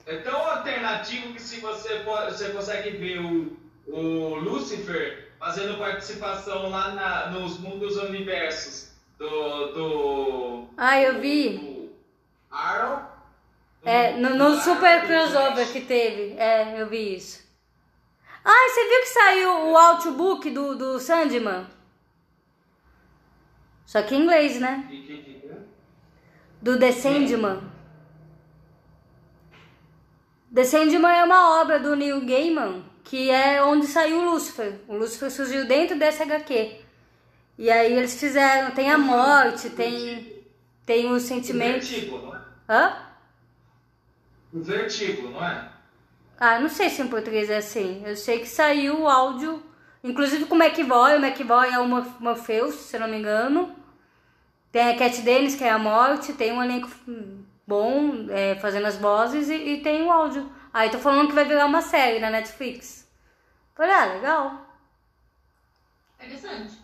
É 0.08 0.16
tão 0.22 0.36
alternativo 0.36 1.34
que 1.34 1.42
se 1.42 1.60
você, 1.60 1.98
você 2.02 2.48
consegue 2.48 2.96
ver 2.96 3.18
o, 3.20 3.56
o 3.86 4.34
Lucifer 4.36 5.32
fazendo 5.38 5.76
participação 5.76 6.70
lá 6.70 6.92
na- 6.92 7.26
nos 7.30 7.58
mundos 7.60 7.96
universos 7.98 8.92
do. 9.18 9.66
do 9.74 10.68
Ah, 10.78 10.98
eu 10.98 11.20
vi. 11.20 11.58
do 11.58 11.90
Arrow. 12.50 13.02
É, 13.84 14.16
no, 14.16 14.30
no 14.34 14.56
super 14.60 15.06
crossover 15.06 15.70
que 15.70 15.82
teve. 15.82 16.34
É, 16.38 16.80
eu 16.80 16.88
vi 16.88 17.14
isso. 17.16 17.46
Ah, 18.42 18.68
você 18.70 18.88
viu 18.88 19.00
que 19.00 19.06
saiu 19.08 19.50
o 19.72 19.76
audiobook 19.76 20.50
do, 20.50 20.74
do 20.74 20.98
Sandman? 20.98 21.66
Só 23.84 24.00
que 24.02 24.14
em 24.14 24.22
inglês, 24.22 24.58
né? 24.58 24.86
Que- 24.88 25.52
Do 26.62 26.78
The 26.78 26.92
Sandman. 26.92 27.60
The 30.54 30.64
Sandman 30.64 31.12
é 31.12 31.24
uma 31.24 31.60
obra 31.60 31.78
do 31.78 31.94
Neil 31.94 32.24
Gaiman, 32.24 32.84
que 33.04 33.30
é 33.30 33.62
onde 33.62 33.86
saiu 33.86 34.18
o 34.18 34.30
Lúcifer. 34.30 34.80
O 34.88 34.96
Lúcifer 34.96 35.30
surgiu 35.30 35.66
dentro 35.66 35.98
dessa 35.98 36.22
HQ. 36.22 36.80
E 37.58 37.70
aí 37.70 37.92
eles 37.92 38.18
fizeram, 38.18 38.70
tem 38.70 38.90
a 38.90 38.98
morte, 38.98 39.70
tem, 39.70 40.44
tem 40.86 41.12
O 41.12 41.20
sentimentos. 41.20 41.88
vertigo, 41.88 42.18
não 42.18 42.34
é? 42.34 42.40
Hã? 42.68 42.96
O 44.52 44.62
vertigo, 44.62 45.28
não 45.30 45.44
é? 45.44 45.68
Ah, 46.38 46.58
não 46.60 46.68
sei 46.68 46.88
se 46.88 47.02
em 47.02 47.08
português 47.08 47.50
é 47.50 47.56
assim. 47.56 48.02
Eu 48.06 48.16
sei 48.16 48.38
que 48.38 48.46
saiu 48.48 49.00
o 49.00 49.08
áudio 49.08 49.62
Inclusive 50.02 50.46
com 50.46 50.54
o 50.54 50.62
McVoy, 50.62 51.16
o 51.16 51.24
McVoy 51.24 51.68
é 51.70 51.78
o 51.78 51.86
Morpheus, 52.20 52.74
se 52.76 52.96
eu 52.96 53.00
não 53.00 53.08
me 53.08 53.18
engano. 53.18 53.74
Tem 54.70 54.90
a 54.90 54.96
Cat 54.96 55.20
Dennis, 55.22 55.56
que 55.56 55.64
é 55.64 55.70
a 55.70 55.78
morte, 55.78 56.32
tem 56.34 56.52
um 56.52 56.62
elenco 56.62 56.88
bom 57.68 58.30
é, 58.30 58.54
fazendo 58.56 58.86
as 58.86 58.96
vozes 58.96 59.50
e, 59.50 59.54
e, 59.54 59.82
tem 59.82 60.02
o 60.02 60.10
áudio. 60.10 60.50
Aí 60.72 60.88
tô 60.88 60.98
falando 60.98 61.28
que 61.28 61.34
vai 61.34 61.44
virar 61.44 61.66
uma 61.66 61.82
série 61.82 62.18
na 62.18 62.30
Netflix. 62.30 63.06
Falei, 63.74 63.92
ah, 63.92 64.04
legal. 64.06 64.66
Interessante. 66.18 66.78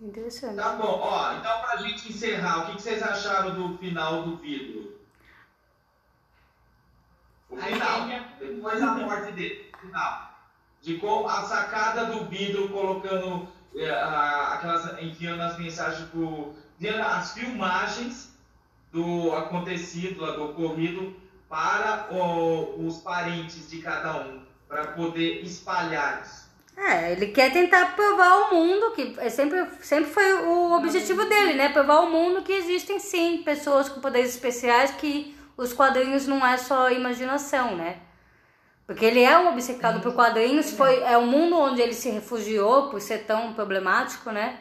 Interessante. 0.00 0.56
Tá 0.56 0.72
bom, 0.76 0.98
ó, 1.02 1.34
então 1.34 1.60
pra 1.60 1.76
gente 1.76 2.08
encerrar, 2.08 2.62
o 2.62 2.66
que, 2.66 2.76
que 2.76 2.82
vocês 2.82 3.02
acharam 3.02 3.54
do 3.54 3.78
final 3.78 4.22
do 4.22 4.36
vidro? 4.36 4.98
O 7.50 7.56
final, 7.56 8.08
depois 8.38 8.80
da 8.80 8.86
morte 8.94 9.32
dele, 9.32 9.70
o 9.74 9.78
final. 9.78 10.30
De 10.80 10.98
como 10.98 11.28
a 11.28 11.42
sacada 11.42 12.06
do 12.06 12.24
vidro 12.24 12.68
colocando 12.70 13.48
é, 13.76 13.90
aquelas, 13.90 15.00
enviando 15.00 15.42
as 15.42 15.58
mensagens 15.58 16.08
pro 16.08 16.54
as 17.06 17.32
filmagens 17.32 18.33
do 18.94 19.34
acontecido, 19.34 20.24
do 20.24 20.44
ocorrido, 20.44 21.16
para 21.48 22.06
o, 22.12 22.86
os 22.86 22.98
parentes 22.98 23.68
de 23.68 23.82
cada 23.82 24.18
um, 24.18 24.40
para 24.68 24.86
poder 24.86 25.42
espalhar 25.42 26.22
isso. 26.24 26.44
É, 26.76 27.12
ele 27.12 27.28
quer 27.28 27.52
tentar 27.52 27.96
provar 27.96 28.30
ao 28.30 28.54
mundo, 28.54 28.92
que 28.92 29.14
é 29.18 29.28
sempre, 29.28 29.66
sempre 29.80 30.10
foi 30.10 30.32
o 30.34 30.72
objetivo 30.76 31.24
dele, 31.24 31.54
né? 31.54 31.68
Provar 31.68 31.96
ao 31.96 32.10
mundo 32.10 32.42
que 32.42 32.52
existem 32.52 33.00
sim 33.00 33.42
pessoas 33.44 33.88
com 33.88 34.00
poderes 34.00 34.30
especiais, 34.30 34.92
que 34.92 35.36
os 35.56 35.72
quadrinhos 35.72 36.26
não 36.26 36.44
é 36.44 36.56
só 36.56 36.90
imaginação, 36.90 37.76
né? 37.76 37.98
Porque 38.86 39.04
ele 39.04 39.22
é 39.22 39.36
um 39.38 39.48
obcecado 39.48 40.00
por 40.00 40.14
quadrinhos, 40.14 40.72
foi, 40.72 41.00
é 41.02 41.16
o 41.16 41.26
mundo 41.26 41.56
onde 41.56 41.80
ele 41.80 41.94
se 41.94 42.10
refugiou 42.10 42.90
por 42.90 43.00
ser 43.00 43.24
tão 43.24 43.54
problemático, 43.54 44.30
né? 44.30 44.58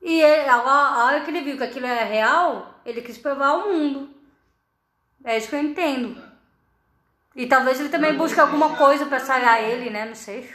E 0.00 0.20
ele, 0.20 0.48
a, 0.48 0.56
a 0.56 1.04
hora 1.06 1.20
que 1.20 1.30
ele 1.30 1.42
viu 1.42 1.56
que 1.56 1.64
aquilo 1.64 1.86
era 1.86 2.04
real, 2.04 2.80
ele 2.84 3.02
quis 3.02 3.18
provar 3.18 3.48
ao 3.48 3.68
mundo. 3.68 4.08
É 5.24 5.36
isso 5.36 5.48
que 5.48 5.56
eu 5.56 5.60
entendo. 5.60 6.22
E 7.34 7.46
talvez 7.46 7.78
ele 7.78 7.88
também 7.88 8.16
busque 8.16 8.40
alguma 8.40 8.76
coisa 8.76 9.06
para 9.06 9.20
sarar 9.20 9.62
ele, 9.62 9.90
né? 9.90 10.04
Não 10.06 10.14
sei. 10.14 10.52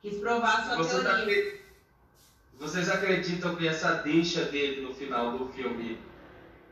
Quis 0.00 0.18
provar 0.18 0.64
sua 0.64 0.76
Vocês 0.76 1.02
teoria. 1.02 1.22
Acreditam, 1.22 1.58
vocês 2.58 2.88
acreditam 2.88 3.56
que 3.56 3.68
essa 3.68 3.94
deixa 4.02 4.44
dele 4.44 4.82
no 4.82 4.94
final 4.94 5.38
do 5.38 5.48
filme, 5.52 6.00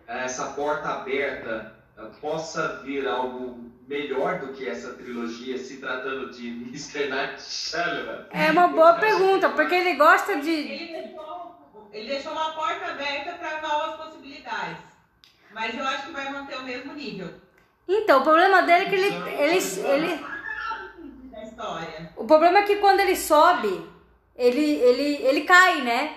essa 0.06 0.52
porta 0.52 0.88
aberta, 0.88 1.74
possa 2.20 2.82
vir 2.82 3.06
algo 3.06 3.70
melhor 3.90 4.38
do 4.38 4.52
que 4.52 4.68
essa 4.68 4.92
trilogia, 4.94 5.58
se 5.58 5.78
tratando 5.78 6.30
de 6.30 6.46
Mr. 6.70 7.08
Night 7.08 7.42
Shyamalan? 7.42 8.26
É 8.30 8.52
uma 8.52 8.68
boa 8.68 8.94
pergunta, 8.94 9.50
porque 9.50 9.74
ele 9.74 9.94
gosta 9.94 10.36
de... 10.40 10.48
Ele 10.48 10.92
deixou, 10.92 11.56
ele 11.92 12.08
deixou 12.08 12.30
uma 12.30 12.52
porta 12.52 12.92
aberta 12.92 13.32
para 13.32 13.60
novas 13.60 13.96
possibilidades. 13.96 14.78
Mas 15.52 15.76
eu 15.76 15.84
acho 15.84 16.06
que 16.06 16.12
vai 16.12 16.30
manter 16.30 16.56
o 16.56 16.62
mesmo 16.62 16.92
nível. 16.94 17.28
Então, 17.88 18.20
o 18.20 18.22
problema 18.22 18.62
dele 18.62 18.84
é 18.84 18.88
que 18.88 18.94
ele... 18.94 19.06
ele, 19.08 19.58
ele... 19.88 20.26
Da 21.32 21.42
história. 21.42 22.12
O 22.16 22.24
problema 22.24 22.60
é 22.60 22.62
que 22.62 22.76
quando 22.76 23.00
ele 23.00 23.16
sobe, 23.16 23.84
ele, 24.36 24.60
ele, 24.60 25.16
ele 25.26 25.40
cai, 25.40 25.82
né? 25.82 26.14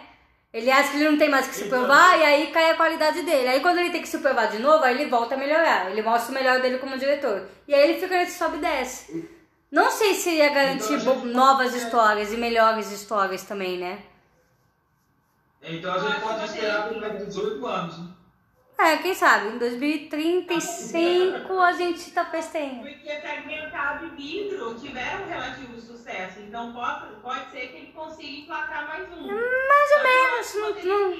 Ele 0.54 0.70
acha 0.70 0.92
que 0.92 0.98
ele 0.98 1.10
não 1.10 1.18
tem 1.18 1.30
mais 1.30 1.48
que 1.48 1.56
se 1.56 1.66
provar 1.66 2.20
e 2.20 2.24
aí 2.24 2.52
cai 2.52 2.70
a 2.70 2.76
qualidade 2.76 3.24
dele. 3.24 3.48
Aí 3.48 3.60
quando 3.60 3.80
ele 3.80 3.90
tem 3.90 4.04
que 4.04 4.08
se 4.08 4.20
provar 4.20 4.46
de 4.46 4.60
novo, 4.60 4.84
aí 4.84 4.94
ele 4.94 5.10
volta 5.10 5.34
a 5.34 5.38
melhorar. 5.38 5.90
Ele 5.90 6.04
mostra 6.04 6.32
o 6.32 6.36
melhor 6.36 6.62
dele 6.62 6.78
como 6.78 6.98
diretor. 6.98 7.48
E 7.68 7.74
aí 7.74 7.90
ele 7.90 8.00
fica 8.00 8.16
nesse 8.16 8.38
sobe 8.38 8.58
e 8.58 8.62
desce. 8.62 9.30
Não 9.72 9.90
sei 9.90 10.14
se 10.14 10.30
ia 10.30 10.50
garantir 10.50 10.94
Então, 10.94 11.26
novas 11.26 11.74
histórias 11.74 12.32
e 12.32 12.38
melhores 12.38 12.92
histórias 12.92 13.42
também, 13.42 13.80
né? 13.80 14.04
Então 15.64 15.92
a 15.92 15.98
gente 15.98 16.22
pode 16.22 16.46
esperar 16.46 16.90
por 16.90 17.02
mais 17.02 17.26
18 17.26 17.66
anos. 17.66 17.98
Né? 17.98 18.08
É, 18.84 18.98
quem 18.98 19.14
sabe? 19.14 19.56
Em 19.56 19.58
2035 19.58 21.58
a 21.58 21.72
gente 21.72 22.12
talvez 22.12 22.48
tenha. 22.48 22.82
Porque 22.82 23.16
fragmentado 23.22 24.08
e 24.08 24.10
vidro 24.10 24.76
tiveram 24.76 25.24
um 25.24 25.30
relativo 25.30 25.80
sucesso. 25.80 26.42
Então 26.42 26.74
pode, 26.74 27.16
pode 27.22 27.50
ser 27.50 27.68
que 27.68 27.78
ele 27.78 27.94
consiga 27.96 28.42
emplacar 28.42 28.86
mais 28.86 29.10
um. 29.10 29.26
Mais 29.26 29.92
ou 29.96 30.04
menos. 30.04 30.54
Não, 30.84 30.84
não, 30.84 31.16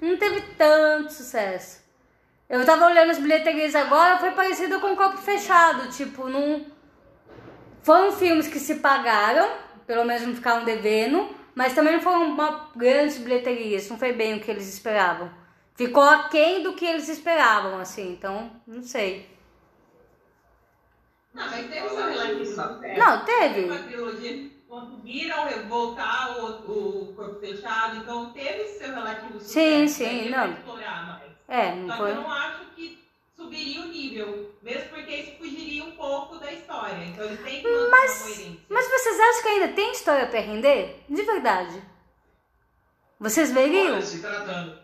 não 0.00 0.16
teve 0.16 0.42
tanto 0.56 1.12
sucesso. 1.12 1.82
Eu 2.48 2.64
tava 2.64 2.86
olhando 2.86 3.10
as 3.10 3.18
bilheterias 3.18 3.74
agora, 3.74 4.18
foi 4.18 4.30
parecido 4.30 4.78
com 4.78 4.92
o 4.92 4.96
Copo 4.96 5.16
Fechado. 5.16 5.90
Tipo, 5.90 6.28
não. 6.28 6.64
Foram 7.82 8.12
filmes 8.12 8.46
que 8.46 8.60
se 8.60 8.76
pagaram, 8.76 9.56
pelo 9.88 10.04
menos 10.04 10.22
não 10.22 10.36
ficaram 10.36 10.64
devendo, 10.64 11.34
mas 11.52 11.74
também 11.74 11.94
não 11.94 12.00
foram 12.00 12.26
uma 12.26 12.70
grandes 12.76 13.18
bilheterias, 13.18 13.90
não 13.90 13.98
foi 13.98 14.12
bem 14.12 14.36
o 14.36 14.40
que 14.40 14.48
eles 14.48 14.72
esperavam. 14.72 15.41
Ficou 15.86 16.04
aquém 16.04 16.62
do 16.62 16.74
que 16.74 16.84
eles 16.84 17.08
esperavam, 17.08 17.78
assim, 17.80 18.12
então, 18.12 18.52
não 18.66 18.82
sei. 18.82 19.28
Não, 21.34 21.50
mas 21.50 21.66
teve 21.68 21.88
seu 21.88 22.06
relativo 22.06 22.44
sucesso. 22.46 22.98
Não, 22.98 23.24
teve. 23.24 23.64
Uma 23.64 23.78
trilogia 23.78 24.50
conseguiram 24.68 25.68
voltar 25.68 26.38
o, 26.38 27.02
o 27.02 27.14
corpo 27.14 27.40
fechado, 27.40 27.96
então 27.96 28.32
teve 28.32 28.64
seu 28.68 28.94
relativo 28.94 29.32
sucesso. 29.40 29.52
Sim, 29.52 29.88
sim, 29.88 30.04
Aí 30.06 30.28
não. 30.30 30.52
explorar 30.52 31.06
mais. 31.06 31.32
É, 31.48 31.74
não 31.74 31.88
Só 31.88 31.92
que 31.94 31.98
foi. 31.98 32.10
eu 32.10 32.14
não 32.14 32.30
acho 32.30 32.64
que 32.76 33.04
subiria 33.36 33.80
o 33.80 33.88
nível, 33.88 34.54
mesmo 34.62 34.88
porque 34.90 35.10
isso 35.16 35.36
fugiria 35.36 35.84
um 35.84 35.92
pouco 35.92 36.38
da 36.38 36.52
história. 36.52 37.04
Então 37.06 37.24
eles 37.24 37.40
têm 37.42 37.56
que 37.56 37.62
coerência. 37.62 38.56
Mas 38.68 38.88
vocês 38.88 39.18
acham 39.20 39.42
que 39.42 39.48
ainda 39.48 39.68
tem 39.68 39.92
história 39.92 40.26
pra 40.28 40.38
render? 40.40 41.02
De 41.08 41.22
verdade. 41.22 41.82
Vocês 43.18 43.50
veriam? 43.52 43.94
Olha, 43.94 44.02
se 44.02 44.20
tratando 44.20 44.81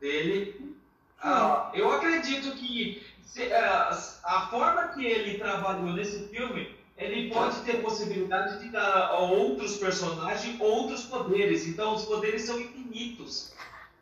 dele, 0.00 0.76
ah, 1.22 1.70
eu 1.74 1.90
acredito 1.92 2.52
que 2.56 3.04
se- 3.24 3.52
ah, 3.52 3.90
a 4.24 4.46
forma 4.48 4.88
que 4.88 5.04
ele 5.04 5.38
trabalhou 5.38 5.92
nesse 5.92 6.28
filme, 6.28 6.74
ele 6.96 7.30
pode 7.30 7.60
ter 7.60 7.82
possibilidade 7.82 8.58
de 8.62 8.68
dar 8.70 9.08
a 9.08 9.18
outros 9.18 9.76
personagens 9.76 10.58
outros 10.60 11.04
poderes. 11.04 11.66
Então, 11.66 11.94
os 11.94 12.04
poderes 12.04 12.42
são 12.42 12.58
infinitos. 12.60 13.52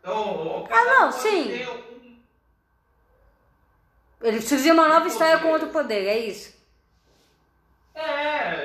Então, 0.00 0.66
Ah, 0.70 0.84
não, 0.84 1.12
sim. 1.12 1.64
um- 1.66 1.94
Ele 4.22 4.40
surgiu 4.40 4.74
uma 4.74 4.88
nova 4.88 5.06
história 5.08 5.38
com 5.38 5.48
outro 5.48 5.68
poder, 5.68 6.06
é 6.06 6.18
isso? 6.18 6.54
É, 7.94 8.64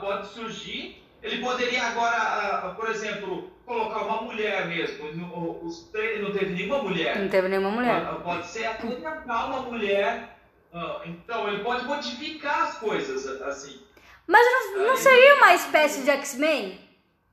pode 0.00 0.28
surgir. 0.28 1.02
Ele 1.22 1.42
poderia 1.42 1.84
agora, 1.86 2.16
ah, 2.16 2.74
por 2.74 2.88
exemplo, 2.88 3.50
colocar 3.68 4.00
uma 4.02 4.22
mulher 4.22 4.66
mesmo. 4.66 5.12
No- 5.12 5.64
Os 5.64 5.84
três 5.92 6.20
não 6.20 6.32
teve 6.32 6.54
nenhuma 6.54 6.82
mulher. 6.82 7.18
Não 7.18 7.28
teve 7.28 7.48
nenhuma 7.48 7.70
mulher. 7.70 8.04
Pode- 8.06 8.22
Pode 8.24 8.46
ser 8.48 8.64
até 8.66 8.82
colocar 8.86 9.46
uma 9.46 9.60
mulher. 9.62 10.36
ah, 10.74 11.00
Então, 11.04 11.46
ele 11.48 11.62
pode 11.62 11.84
modificar 11.84 12.64
as 12.64 12.78
coisas 12.78 13.26
assim. 13.42 13.80
Mas 14.26 14.44
não, 14.74 14.86
não 14.88 14.96
seria 14.96 15.36
uma 15.36 15.54
espécie 15.54 16.02
de 16.02 16.10
X-Men? 16.10 16.80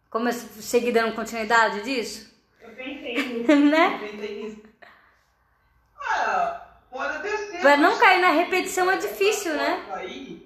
Como 0.09 0.29
eu 0.29 0.33
seguir 0.33 0.91
dando 0.91 1.13
continuidade 1.15 1.81
disso? 1.81 2.33
Eu 2.61 2.69
pensei 2.69 3.15
nisso. 3.15 3.51
Né? 3.55 3.99
Eu 4.01 4.07
pensei 4.09 4.43
nisso. 4.43 4.61
Ah, 5.99 6.61
pode 6.91 7.17
até 7.17 7.35
ser. 7.37 7.59
Pra 7.59 7.77
não 7.77 7.97
cair 7.97 8.21
na 8.21 8.29
repetição 8.31 8.89
é 8.91 8.97
difícil, 8.97 9.53
né? 9.55 9.83
Aí, 9.91 10.44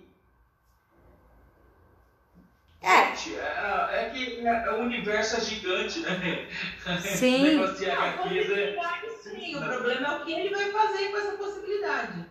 É. 2.82 3.15
gente, 3.15 3.36
é, 3.38 3.89
é 3.92 4.10
que 4.13 4.48
é, 4.48 4.72
o 4.72 4.80
universo 4.80 5.38
é 5.38 5.42
gigante, 5.42 6.00
né? 6.00 6.48
Sim. 7.02 7.46
Esse 7.46 7.56
negócio 7.56 7.78
de 7.78 7.92
A 7.92 7.94
HQs 7.94 8.50
é- 8.52 8.74
possibilidade 8.74 9.10
sim, 9.22 9.56
o 9.56 9.62
problema 9.62 10.08
é 10.08 10.18
o 10.18 10.26
que 10.26 10.32
ele 10.34 10.50
vai 10.50 10.72
fazer 10.72 11.10
com 11.10 11.18
essa 11.18 11.32
possibilidade. 11.34 12.26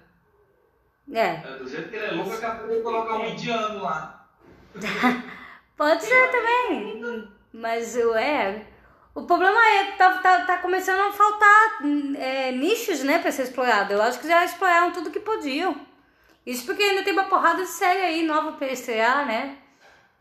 É. 1.13 1.21
é, 1.21 1.57
do 1.59 1.69
jeito 1.69 1.89
que 1.89 1.97
ele 1.97 2.07
é 2.07 2.11
louco, 2.11 2.35
é 2.35 2.39
capaz 2.39 2.71
de 2.71 2.81
colocar 2.81 3.17
um 3.17 3.27
indiano 3.27 3.83
lá. 3.83 4.29
Pode 5.77 6.03
ser 6.03 6.31
também. 6.31 7.29
Mas 7.53 7.97
o 7.97 8.15
é. 8.15 8.67
O 9.15 9.23
problema 9.25 9.59
é 9.59 9.85
que 9.87 9.99
tá, 9.99 10.19
tá, 10.19 10.45
tá 10.45 10.59
começando 10.59 11.01
a 11.01 11.13
faltar 11.13 11.81
é, 12.17 12.53
nichos, 12.53 13.03
né, 13.03 13.19
pra 13.19 13.33
ser 13.33 13.43
explorado. 13.43 13.93
Eu 13.93 14.03
acho 14.03 14.21
que 14.21 14.29
já 14.29 14.45
exploraram 14.45 14.93
tudo 14.93 15.11
que 15.11 15.21
podiam. 15.21 15.75
Isso 16.47 16.65
porque 16.67 16.83
ainda 16.83 17.03
tem 17.03 17.13
uma 17.13 17.25
porrada 17.25 17.63
de 17.63 17.69
série 17.69 18.01
aí 18.03 18.23
nova 18.23 18.53
pra 18.53 18.69
estrear, 18.69 19.27
né? 19.27 19.57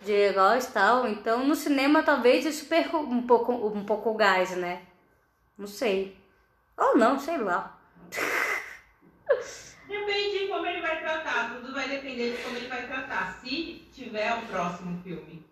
De 0.01 0.11
heróis 0.11 0.65
e 0.65 0.71
tal. 0.71 1.07
Então 1.07 1.45
no 1.45 1.55
cinema 1.55 2.03
talvez 2.03 2.45
isso 2.45 2.65
perca 2.67 2.97
um 2.97 3.25
pouco, 3.25 3.51
um 3.51 3.83
pouco 3.85 4.11
o 4.11 4.15
gás, 4.15 4.51
né? 4.55 4.83
Não 5.57 5.67
sei. 5.67 6.15
Ou 6.77 6.97
não, 6.97 7.19
sei 7.19 7.37
lá. 7.37 7.79
Depende 9.87 10.39
de 10.39 10.47
como 10.47 10.65
ele 10.65 10.81
vai 10.81 10.99
tratar, 10.99 11.55
tudo 11.55 11.73
vai 11.73 11.87
depender 11.87 12.35
de 12.35 12.43
como 12.43 12.57
ele 12.57 12.67
vai 12.67 12.85
tratar. 12.85 13.39
Se 13.41 13.87
tiver 13.93 14.33
o 14.33 14.41
próximo 14.47 15.01
filme. 15.01 15.45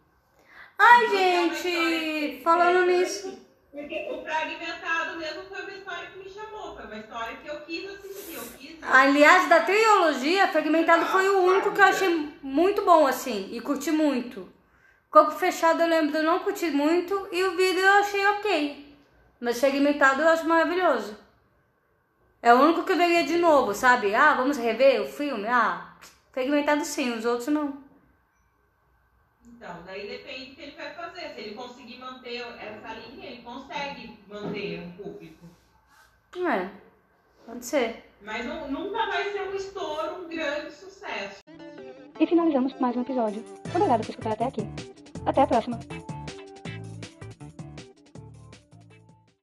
Ai, 0.78 1.06
Porque 1.06 1.18
é 1.18 1.50
gente, 1.56 2.44
falando 2.44 2.86
nisso. 2.86 3.45
Porque 3.76 4.08
o 4.10 4.24
fragmentado 4.24 5.18
mesmo 5.18 5.44
foi 5.50 5.62
uma 5.62 5.72
história 5.74 6.08
que 6.08 6.20
me 6.20 6.30
chamou, 6.30 6.78
foi 6.78 6.86
uma 6.86 6.98
história 6.98 7.36
que 7.36 7.48
eu 7.50 7.60
quis 7.60 7.90
assistir, 7.90 8.36
eu 8.36 8.44
quis. 8.58 8.78
Aliás, 8.82 9.50
da 9.50 9.60
trilogia, 9.64 10.48
Fragmentado 10.48 11.06
foi 11.08 11.28
o 11.28 11.44
único 11.44 11.74
que 11.74 11.82
eu 11.82 11.86
achei 11.86 12.34
muito 12.42 12.84
bom, 12.84 13.06
assim, 13.06 13.50
e 13.52 13.60
curti 13.60 13.92
muito. 13.92 14.50
Corpo 15.12 15.32
fechado 15.32 15.82
eu 15.82 15.90
lembro, 15.90 16.18
eu 16.18 16.24
não 16.24 16.40
curti 16.40 16.72
muito 16.72 17.28
e 17.34 17.44
o 17.44 17.58
vídeo 17.58 17.82
eu 17.82 17.94
achei 17.96 18.26
ok. 18.26 18.96
Mas 19.42 19.58
segmentado 19.58 20.22
eu 20.22 20.30
acho 20.30 20.48
maravilhoso. 20.48 21.18
É 22.42 22.54
o 22.54 22.62
único 22.62 22.84
que 22.84 22.94
eu 22.94 22.98
veria 22.98 23.26
de 23.26 23.38
novo, 23.38 23.74
sabe? 23.74 24.16
Ah, 24.16 24.36
vamos 24.36 24.58
rever 24.58 25.02
o 25.02 25.06
filme? 25.06 25.50
Ah, 25.50 25.98
segmentado 26.34 26.86
sim, 26.86 27.12
os 27.12 27.26
outros 27.26 27.50
não. 27.50 27.84
Então, 29.56 29.84
daí 29.86 30.08
depende 30.08 30.50
do 30.50 30.56
que 30.56 30.62
ele 30.64 30.76
vai 30.76 30.94
fazer. 30.94 31.30
Se 31.30 31.40
ele 31.40 31.56
conseguir 31.56 31.98
manter 31.98 32.42
essa 32.60 32.94
linha, 32.94 33.32
ele 33.32 33.42
consegue 33.42 34.20
manter 34.28 34.84
o 34.84 35.04
público. 35.04 35.46
É, 36.36 36.70
pode 37.46 37.66
ser. 37.66 38.04
Mas 38.22 38.46
não, 38.46 38.70
nunca 38.70 39.06
vai 39.06 39.32
ser 39.32 39.42
um 39.44 39.56
estouro, 39.56 40.26
um 40.26 40.28
grande 40.28 40.72
sucesso. 40.72 41.42
E 42.20 42.28
finalizamos 42.28 42.74
mais 42.80 42.96
um 42.98 43.02
episódio. 43.02 43.44
Obrigado 43.74 44.02
por 44.02 44.10
escutar 44.10 44.34
até 44.34 44.46
aqui. 44.46 44.62
Até 45.26 45.42
a 45.42 45.48
próxima! 45.48 45.80